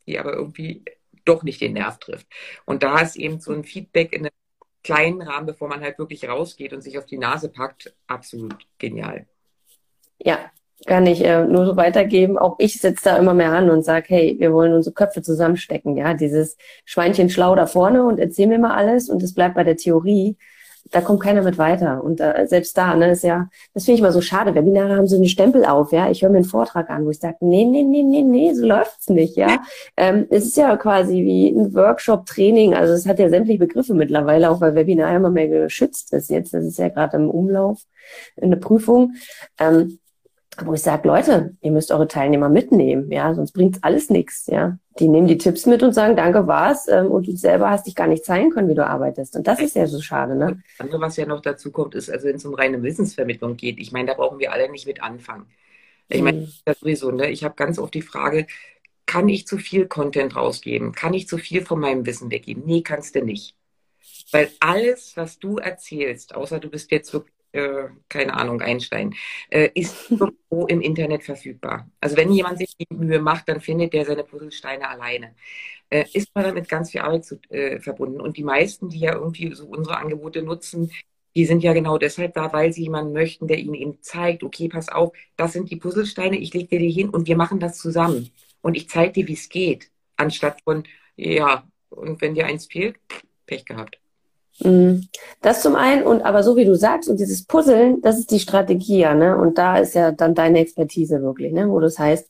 die 0.06 0.19
aber 0.19 0.34
irgendwie 0.34 0.84
doch 1.23 1.43
nicht 1.43 1.62
den 1.62 1.73
Nerv 1.73 2.00
trifft. 2.00 2.28
Und 2.65 2.84
da 2.84 3.00
ist 3.00 3.15
eben 3.15 3.39
so 3.39 3.54
ein 3.54 3.63
Feedback 3.63 4.12
in 4.12 4.21
einem 4.21 4.32
kleinen 4.88 5.21
Rahmen, 5.21 5.45
bevor 5.45 5.67
man 5.67 5.82
halt 5.82 6.00
wirklich 6.00 6.30
rausgeht 6.30 6.71
und 6.71 6.82
sich 6.82 6.97
auf 6.97 7.06
die 7.06 7.17
Nase 7.17 7.50
packt, 7.50 7.93
absolut 8.08 8.56
genial. 8.78 9.26
Ja, 10.17 10.39
kann 10.86 11.06
ich 11.06 11.23
äh, 11.26 11.43
nur 11.43 11.65
so 11.65 11.76
weitergeben. 11.76 12.38
Auch 12.38 12.56
ich 12.58 12.80
sitze 12.80 13.04
da 13.04 13.17
immer 13.17 13.34
mehr 13.34 13.52
an 13.52 13.69
und 13.69 13.84
sage, 13.84 14.06
hey, 14.08 14.38
wir 14.39 14.54
wollen 14.54 14.73
unsere 14.73 14.93
Köpfe 14.93 15.21
zusammenstecken. 15.21 15.97
Ja, 15.97 16.13
dieses 16.13 16.56
Schweinchen 16.86 17.30
schlau 17.30 17.54
da 17.54 17.65
vorne 17.65 18.06
und 18.06 18.17
erzähl 18.17 18.47
mir 18.47 18.60
mal 18.60 18.76
alles 18.76 19.10
und 19.10 19.21
es 19.21 19.34
bleibt 19.34 19.56
bei 19.56 19.65
der 19.65 19.76
Theorie. 19.76 20.38
Da 20.91 21.02
kommt 21.02 21.21
keiner 21.21 21.41
mit 21.41 21.58
weiter. 21.58 22.04
Und 22.04 22.19
äh, 22.19 22.45
selbst 22.47 22.78
da, 22.78 22.95
ne, 22.95 23.12
ist 23.12 23.23
ja, 23.23 23.50
das 23.73 23.86
finde 23.86 23.97
ich 23.97 24.02
mal 24.02 24.12
so 24.12 24.21
schade. 24.21 24.56
Webinare 24.56 24.95
haben 24.95 25.08
so 25.08 25.15
einen 25.15 25.28
Stempel 25.28 25.65
auf, 25.65 25.91
ja. 25.91 26.10
Ich 26.10 26.21
höre 26.21 26.30
mir 26.30 26.38
einen 26.38 26.45
Vortrag 26.45 26.89
an, 26.89 27.06
wo 27.06 27.10
ich 27.10 27.19
sage, 27.19 27.38
nee, 27.41 27.65
nee, 27.65 27.84
nee, 27.84 28.04
nee, 28.04 28.21
nee, 28.21 28.54
so 28.54 28.65
läuft's 28.65 29.10
nicht, 29.10 29.36
ja. 29.38 29.60
Ähm, 30.00 30.28
es 30.30 30.45
ist 30.45 30.58
ja 30.58 30.76
quasi 30.78 31.23
wie 31.23 31.50
ein 31.50 31.73
Workshop-Training. 31.73 32.76
Also 32.76 32.93
es 32.93 33.08
hat 33.08 33.19
ja 33.19 33.30
sämtliche 33.30 33.60
Begriffe 33.60 33.93
mittlerweile, 33.93 34.50
auch 34.50 34.62
weil 34.62 34.76
Webinar 34.76 35.15
immer 35.15 35.32
mehr 35.32 35.47
geschützt 35.47 36.13
ist 36.13 36.30
jetzt. 36.30 36.54
Das 36.54 36.63
ist 36.63 36.78
ja 36.78 36.89
gerade 36.89 37.17
im 37.17 37.30
Umlauf, 37.30 37.82
in 38.36 38.52
der 38.52 38.58
Prüfung. 38.58 39.15
Ähm, 39.60 40.00
wo 40.65 40.74
ich 40.74 40.82
sage, 40.82 41.08
Leute, 41.08 41.56
ihr 41.62 41.72
müsst 41.72 41.91
eure 41.91 42.08
Teilnehmer 42.08 42.50
mitnehmen, 42.50 43.12
ja, 43.12 43.34
sonst 43.34 43.52
bringt 43.52 43.84
alles 43.84 44.10
nichts, 44.10 44.48
ja. 44.48 44.78
Die 45.00 45.08
nehmen 45.08 45.28
die 45.28 45.38
Tipps 45.38 45.65
mit 45.65 45.84
und 45.84 45.93
sagen, 45.93 46.15
danke, 46.15 46.48
war's, 46.48 46.88
ähm, 46.88 47.12
und 47.12 47.28
du 47.28 47.36
selber 47.36 47.70
hast 47.70 47.86
dich 47.86 47.96
gar 47.96 48.08
nicht 48.08 48.26
zeigen 48.26 48.50
können, 48.50 48.67
wie 48.67 48.76
du 48.76 48.86
arbeitest. 48.86 49.36
Und 49.36 49.48
das 49.48 49.60
ist 49.60 49.76
ja 49.76 49.86
so 49.86 50.02
schade, 50.02 50.36
ne? 50.36 50.62
Das 50.78 50.86
andere, 50.86 51.02
was 51.02 51.17
ja 51.17 51.26
noch 51.26 51.41
dazu 51.41 51.72
kommt, 51.72 51.93
ist, 51.96 52.10
also 52.10 52.28
wenn 52.28 52.38
es 52.38 52.46
um 52.46 52.56
reine 52.56 52.82
Wissensvermittlung 52.82 53.58
geht, 53.58 53.80
ich 53.80 53.91
meine, 53.91 54.08
da 54.08 54.13
brauchen 54.15 54.39
wir 54.39 54.52
alle 54.52 54.70
nicht 54.72 54.88
mit 54.88 55.04
anfangen. 55.04 55.46
Ich 56.10 56.22
meine, 56.22 56.41
mhm. 56.41 56.52
das 56.65 56.80
sowieso, 56.80 57.12
ne? 57.12 57.30
Ich 57.30 57.43
habe 57.43 57.56
ganz 57.56 57.78
oft 57.78 57.93
die 57.93 58.02
Frage, 58.02 58.48
kann 59.06 59.30
ich 59.30 59.48
zu 59.48 59.58
viel 59.58 59.88
Content 59.88 60.36
rausgeben? 60.36 60.91
Kann 60.93 61.13
ich 61.13 61.28
zu 61.28 61.38
viel 61.38 61.65
von 61.65 61.80
meinem 61.80 62.06
Wissen 62.06 62.32
weggeben? 62.32 62.63
Nee, 62.65 62.82
kannst 62.82 63.15
du 63.15 63.24
nicht. 63.24 63.56
Weil 64.32 64.50
alles, 64.60 65.15
was 65.15 65.39
du 65.39 65.58
erzählst, 65.58 66.36
außer 66.36 66.60
du 66.60 66.70
bist 66.70 66.91
jetzt 66.91 67.13
wirklich 67.13 67.37
äh, 67.58 67.89
keine 68.10 68.34
Ahnung, 68.34 68.62
Einstein, 68.62 69.15
äh, 69.50 69.70
ist 69.74 70.12
irgendwo 70.12 70.67
im 70.67 70.82
Internet 70.82 71.24
verfügbar. 71.24 71.89
Also 72.00 72.15
wenn 72.17 72.32
jemand 72.32 72.60
sich 72.60 72.76
die 72.78 72.88
Mühe 72.93 73.20
macht, 73.20 73.50
dann 73.50 73.62
findet 73.62 73.93
der 73.93 74.06
seine 74.06 74.24
Puzzlesteine 74.24 74.88
alleine. 74.89 75.36
Äh, 75.89 76.06
ist 76.13 76.30
man 76.36 76.43
damit 76.43 76.70
ganz 76.70 76.91
viel 76.91 77.02
Arbeit 77.02 77.26
zu, 77.26 77.39
äh, 77.50 77.80
verbunden. 77.80 78.22
Und 78.22 78.38
die 78.38 78.43
meisten, 78.43 78.89
die 78.89 79.00
ja 79.00 79.13
irgendwie 79.13 79.54
so 79.54 79.65
unsere 79.67 79.98
Angebote 79.98 80.41
nutzen, 80.43 80.91
die 81.36 81.46
sind 81.46 81.63
ja 81.63 81.74
genau 81.74 81.98
deshalb 81.98 82.34
da, 82.34 82.52
weil 82.54 82.74
sie 82.74 82.84
jemanden 82.84 83.13
möchten, 83.13 83.48
der 83.48 83.60
ihnen 83.60 83.76
eben 83.76 84.02
zeigt, 84.02 84.43
okay, 84.43 84.70
pass 84.70 84.89
auf, 84.89 85.15
das 85.36 85.54
sind 85.54 85.70
die 85.72 85.76
Puzzlesteine, 85.78 86.38
ich 86.38 86.54
lege 86.54 86.67
dir 86.67 86.80
die 86.80 86.91
hin 86.91 87.10
und 87.10 87.28
wir 87.28 87.38
machen 87.38 87.60
das 87.60 87.78
zusammen. 87.78 88.32
Und 88.62 88.76
ich 88.76 88.89
zeige 88.89 89.13
dir, 89.13 89.28
wie 89.28 89.34
es 89.34 89.50
geht. 89.50 89.91
Anstatt 90.17 90.62
von, 90.63 90.84
ja, 91.15 91.67
und 91.89 92.22
wenn 92.22 92.34
dir 92.36 92.48
eins 92.48 92.65
fehlt, 92.67 92.98
Pech 93.46 93.65
gehabt. 93.65 94.00
Mhm. 94.60 95.08
Das 95.41 95.62
zum 95.62 95.76
einen 95.76 96.04
und 96.04 96.22
aber 96.24 96.43
so 96.43 96.56
wie 96.56 96.65
du 96.65 96.76
sagst 96.76 97.10
und 97.10 97.20
dieses 97.20 97.46
Puzzeln, 97.46 98.02
das 98.02 98.17
ist 98.17 98.32
die 98.32 98.39
Strategie, 98.39 99.00
ja, 99.00 99.13
ne? 99.13 99.38
Und 99.38 99.58
da 99.58 99.78
ist 99.78 99.93
ja 99.93 100.12
dann 100.12 100.36
deine 100.36 100.60
Expertise 100.60 101.22
wirklich, 101.22 101.54
ne? 101.54 101.70
Wo 101.70 101.80
das 101.80 102.00
heißt, 102.00 102.30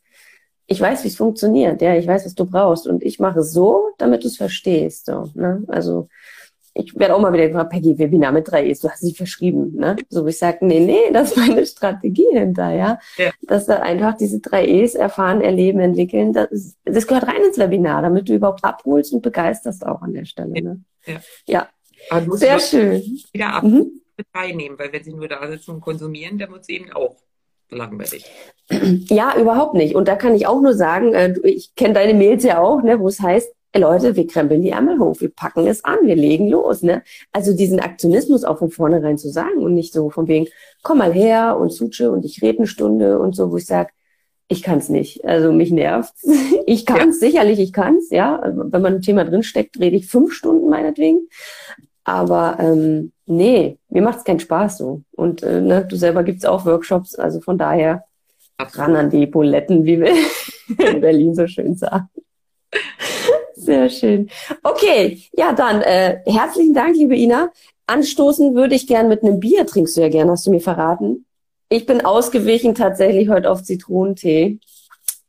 ich 0.67 0.81
weiß, 0.81 1.03
wie 1.03 1.07
es 1.07 1.15
funktioniert, 1.15 1.81
ja, 1.81 1.95
ich 1.95 2.07
weiß, 2.07 2.25
was 2.25 2.35
du 2.35 2.45
brauchst 2.45 2.87
und 2.87 3.03
ich 3.03 3.19
mache 3.19 3.39
es 3.39 3.53
so, 3.53 3.91
damit 3.97 4.23
du 4.23 4.27
es 4.27 4.37
verstehst, 4.37 5.05
so, 5.05 5.29
ne? 5.35 5.63
Also 5.67 6.09
ich 6.79 6.97
werde 6.99 7.15
auch 7.15 7.19
mal 7.19 7.33
wieder 7.33 7.47
gefragt, 7.47 7.71
Peggy, 7.71 7.97
Webinar 7.97 8.31
mit 8.31 8.51
drei 8.51 8.67
E's, 8.67 8.81
du 8.81 8.89
hast 8.89 9.01
sie 9.01 9.13
verschrieben, 9.13 9.73
ne? 9.75 9.95
So 10.09 10.25
wie 10.25 10.29
ich 10.29 10.37
sage, 10.37 10.59
nee, 10.61 10.79
nee, 10.79 11.09
das 11.13 11.31
ist 11.31 11.37
meine 11.37 11.65
Strategie 11.65 12.27
hinter, 12.31 12.71
ja? 12.71 12.99
ja. 13.17 13.31
Dass 13.47 13.65
da 13.65 13.77
einfach 13.77 14.15
diese 14.15 14.39
drei 14.39 14.67
E's 14.67 14.93
erfahren, 14.93 15.41
erleben, 15.41 15.79
entwickeln, 15.79 16.33
das, 16.33 16.75
das 16.83 17.07
gehört 17.07 17.27
rein 17.27 17.43
ins 17.47 17.57
Webinar, 17.57 18.01
damit 18.01 18.29
du 18.29 18.35
überhaupt 18.35 18.63
abholst 18.63 19.13
und 19.13 19.21
begeisterst 19.21 19.85
auch 19.85 20.01
an 20.01 20.13
der 20.13 20.25
Stelle, 20.25 20.61
ne? 20.61 20.81
Ja. 21.05 21.19
ja. 21.47 21.67
Sehr 22.31 22.59
schön. 22.59 23.01
Wieder 23.31 23.53
ab 23.53 23.63
mhm. 23.63 24.01
mit 24.15 24.27
reinnehmen, 24.33 24.77
weil 24.79 24.91
wenn 24.93 25.03
sie 25.03 25.13
nur 25.13 25.27
da 25.27 25.47
sitzen 25.47 25.71
und 25.71 25.81
konsumieren, 25.81 26.37
dann 26.37 26.51
wird 26.51 26.61
es 26.61 26.69
eben 26.69 26.91
auch 26.91 27.15
langweilig. 27.69 28.25
Ja, 29.09 29.39
überhaupt 29.39 29.75
nicht. 29.75 29.95
Und 29.95 30.09
da 30.09 30.17
kann 30.17 30.35
ich 30.35 30.45
auch 30.45 30.59
nur 30.59 30.73
sagen, 30.73 31.13
äh, 31.13 31.33
ich 31.43 31.73
kenne 31.75 31.93
deine 31.93 32.13
Mails 32.13 32.43
ja 32.43 32.59
auch, 32.59 32.81
ne, 32.81 32.99
wo 32.99 33.07
es 33.07 33.21
heißt, 33.21 33.49
ey 33.71 33.81
Leute, 33.81 34.15
wir 34.15 34.27
krempeln 34.27 34.61
die 34.61 34.71
Ärmel 34.71 34.99
hoch, 34.99 35.21
wir 35.21 35.29
packen 35.29 35.67
es 35.67 35.85
an, 35.85 35.99
wir 36.03 36.15
legen 36.15 36.49
los. 36.49 36.81
Ne? 36.83 37.03
Also 37.31 37.55
diesen 37.55 37.79
Aktionismus 37.79 38.43
auch 38.43 38.59
von 38.59 38.71
vornherein 38.71 39.17
zu 39.17 39.29
sagen 39.29 39.59
und 39.59 39.73
nicht 39.73 39.93
so 39.93 40.09
von 40.09 40.27
wegen, 40.27 40.47
komm 40.83 40.97
mal 40.97 41.13
her 41.13 41.57
und 41.57 41.71
Suche 41.71 42.11
und 42.11 42.25
ich 42.25 42.41
rede 42.41 42.59
eine 42.59 42.67
Stunde 42.67 43.19
und 43.19 43.35
so, 43.35 43.51
wo 43.51 43.57
ich 43.57 43.65
sage, 43.65 43.91
ich 44.49 44.63
kann 44.63 44.79
es 44.79 44.89
nicht. 44.89 45.25
Also 45.25 45.51
mich 45.51 45.71
nervt's. 45.71 46.25
Ich 46.69 46.85
kann 46.85 47.09
es, 47.09 47.21
ja. 47.21 47.29
sicherlich, 47.29 47.59
ich 47.59 47.71
kann 47.71 47.95
es, 47.95 48.09
ja. 48.09 48.41
Wenn 48.43 48.81
man 48.81 48.95
ein 48.95 49.01
Thema 49.01 49.23
drinsteckt, 49.23 49.79
rede 49.79 49.95
ich 49.95 50.07
fünf 50.07 50.33
Stunden 50.33 50.69
meinetwegen. 50.69 51.29
Aber 52.07 52.55
ähm, 52.61 53.11
nee, 53.25 53.77
mir 53.89 54.01
macht 54.01 54.19
es 54.19 54.23
keinen 54.23 54.39
Spaß 54.39 54.77
so. 54.77 55.01
Und 55.11 55.43
äh, 55.43 55.59
ne, 55.59 55.85
du 55.85 55.97
selber 55.97 56.23
gibt's 56.23 56.45
auch 56.45 56.65
Workshops, 56.65 57.15
also 57.15 57.41
von 57.41 57.57
daher 57.57 58.05
ran 58.57 58.95
an 58.95 59.09
die 59.09 59.25
Buletten, 59.25 59.83
wie 59.83 59.99
wir 59.99 60.15
in 60.89 61.01
Berlin 61.01 61.35
so 61.35 61.45
schön 61.47 61.75
sagen. 61.75 62.07
Sehr 63.55 63.89
schön. 63.89 64.29
Okay, 64.63 65.21
ja 65.33 65.51
dann 65.51 65.81
äh, 65.81 66.21
herzlichen 66.25 66.73
Dank, 66.73 66.95
liebe 66.95 67.17
Ina. 67.17 67.51
Anstoßen 67.87 68.55
würde 68.55 68.75
ich 68.75 68.87
gern 68.87 69.09
mit 69.09 69.21
einem 69.21 69.41
Bier, 69.41 69.67
trinkst 69.67 69.97
du 69.97 70.01
ja 70.01 70.07
gern, 70.07 70.31
hast 70.31 70.47
du 70.47 70.51
mir 70.51 70.61
verraten. 70.61 71.25
Ich 71.67 71.85
bin 71.85 72.05
ausgewichen 72.05 72.73
tatsächlich 72.73 73.27
heute 73.27 73.51
auf 73.51 73.63
Zitronentee, 73.63 74.59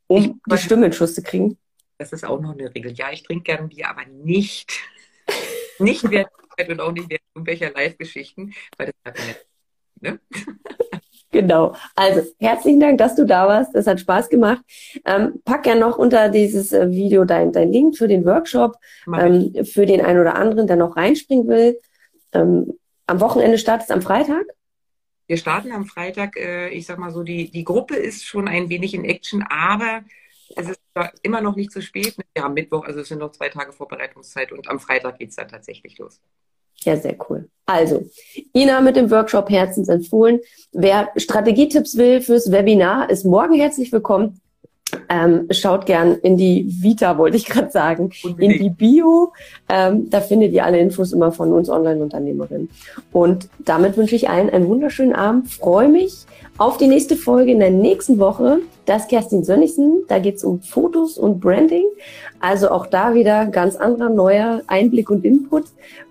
um 0.07 0.23
ich, 0.23 0.31
die 0.49 0.59
Stimme 0.59 0.87
in 0.87 0.93
Schuss 0.93 1.17
zu 1.17 1.25
kriegen. 1.25 1.59
Das 1.99 2.13
ist 2.13 2.25
auch 2.25 2.41
noch 2.41 2.53
eine 2.53 2.73
Regel. 2.73 2.93
Ja, 2.93 3.07
ich 3.11 3.25
trinke 3.25 3.43
gern 3.43 3.69
Bier, 3.69 3.91
aber 3.91 4.03
nicht, 4.07 4.79
nicht 5.81 6.09
während 6.09 6.38
und 6.67 6.81
auch 6.81 6.93
nicht 6.93 7.09
während 7.09 7.23
irgendwelcher 7.35 7.71
Live-Geschichten, 7.71 8.55
weil 8.77 8.87
das 8.87 8.95
hat 9.05 9.27
nicht. 9.27 9.47
Ne? 10.01 10.21
Genau. 11.31 11.75
Also 11.95 12.23
herzlichen 12.41 12.81
Dank, 12.81 12.97
dass 12.99 13.15
du 13.15 13.27
da 13.27 13.47
warst. 13.47 13.75
Das 13.75 13.87
hat 13.87 14.01
Spaß 14.01 14.31
gemacht. 14.31 14.63
Ähm, 15.05 15.43
pack 15.45 15.67
ja 15.67 15.75
noch 15.75 15.99
unter 15.99 16.31
dieses 16.31 16.73
äh, 16.73 16.91
Video 16.91 17.27
dein, 17.27 17.53
dein 17.53 17.71
Link 17.71 17.99
für 17.99 18.09
den 18.09 18.25
Workshop, 18.25 18.77
ähm, 19.07 19.53
für 19.65 19.85
den 19.85 20.01
einen 20.01 20.21
oder 20.21 20.37
anderen, 20.37 20.67
der 20.67 20.77
noch 20.77 20.97
reinspringen 20.97 21.47
will. 21.47 21.79
Ähm, 22.33 22.73
am 23.07 23.21
Wochenende 23.21 23.59
startet 23.59 23.89
es 23.89 23.91
am 23.91 24.01
Freitag. 24.01 24.47
Wir 25.27 25.37
starten 25.37 25.71
am 25.71 25.85
Freitag, 25.85 26.37
äh, 26.37 26.71
ich 26.71 26.87
sag 26.87 26.99
mal 26.99 27.13
so, 27.13 27.23
die, 27.23 27.51
die 27.51 27.65
Gruppe 27.65 27.97
ist 27.97 28.25
schon 28.25 28.49
ein 28.49 28.71
wenig 28.71 28.95
in 28.95 29.05
Action, 29.05 29.45
aber 29.51 30.03
es 30.57 30.71
ist 30.71 30.81
immer 31.23 31.43
noch 31.43 31.57
nicht 31.57 31.71
zu 31.71 31.83
spät. 31.83 32.17
Wir 32.33 32.43
haben 32.43 32.55
Mittwoch, 32.55 32.87
also 32.87 33.01
es 33.01 33.09
sind 33.09 33.19
noch 33.19 33.33
zwei 33.33 33.51
Tage 33.51 33.73
Vorbereitungszeit 33.73 34.51
und 34.53 34.69
am 34.69 34.81
Freitag 34.81 35.19
geht 35.19 35.29
es 35.29 35.37
dann 35.37 35.49
tatsächlich 35.49 35.99
los. 35.99 36.23
Ja, 36.85 36.97
sehr 36.97 37.17
cool. 37.29 37.49
Also, 37.67 38.09
Ina 38.55 38.81
mit 38.81 38.97
dem 38.97 39.11
Workshop 39.11 39.51
herzensempfohlen. 39.51 40.41
Wer 40.73 41.11
Strategietipps 41.17 41.97
will 41.97 42.23
fürs 42.23 42.51
Webinar, 42.51 43.11
ist 43.11 43.25
morgen 43.25 43.55
herzlich 43.55 43.93
willkommen. 43.93 44.41
Ähm, 45.11 45.47
schaut 45.51 45.87
gern 45.87 46.15
in 46.15 46.37
die 46.37 46.67
Vita, 46.81 47.19
wollte 47.19 47.37
ich 47.37 47.47
gerade 47.47 47.71
sagen, 47.71 48.11
in 48.39 48.53
die 48.53 48.71
Bio. 48.71 49.33
Ähm, 49.69 50.09
da 50.09 50.21
findet 50.21 50.53
ihr 50.53 50.65
alle 50.65 50.79
Infos 50.79 51.13
immer 51.13 51.33
von 51.33 51.53
uns 51.53 51.69
Online-Unternehmerinnen. 51.69 52.71
Und 53.13 53.49
damit 53.59 53.97
wünsche 53.97 54.17
ich 54.17 54.31
allen 54.31 54.49
einen 54.51 54.69
wunderschönen 54.69 55.15
Abend. 55.15 55.51
Freue 55.51 55.89
mich 55.89 56.25
auf 56.57 56.79
die 56.79 56.87
nächste 56.87 57.17
Folge 57.17 57.53
in 57.53 57.61
der 57.61 57.71
nächsten 57.71 58.19
Woche. 58.19 58.61
Das 58.87 59.03
ist 59.03 59.11
Kerstin 59.11 59.45
Sönnigsen. 59.45 60.05
Da 60.09 60.19
geht 60.19 60.37
es 60.37 60.45
um 60.45 60.61
Fotos 60.61 61.19
und 61.19 61.41
Branding. 61.41 61.85
Also 62.41 62.71
auch 62.71 62.87
da 62.87 63.15
wieder 63.15 63.47
ganz 63.47 63.77
anderer 63.77 64.09
neuer 64.09 64.63
Einblick 64.67 65.11
und 65.11 65.25
Input. 65.25 65.65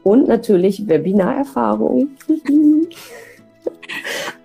Und 0.03 0.27
natürlich 0.27 0.87
Webinarerfahrung. 0.87 2.09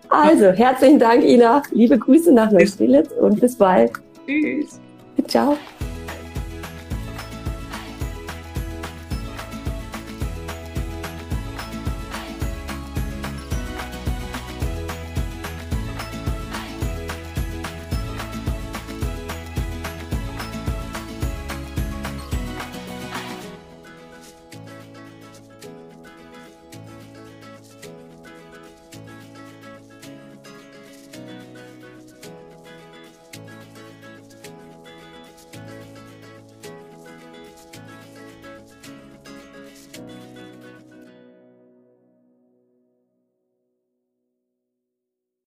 also, 0.09 0.47
herzlichen 0.47 0.99
Dank, 0.99 1.23
Ina. 1.23 1.63
Liebe 1.73 1.99
Grüße 1.99 2.33
nach 2.33 2.51
Neustrelitz 2.51 3.11
und 3.13 3.41
bis 3.41 3.57
bald. 3.57 3.93
Tschüss. 4.27 4.81
Ciao. 5.27 5.59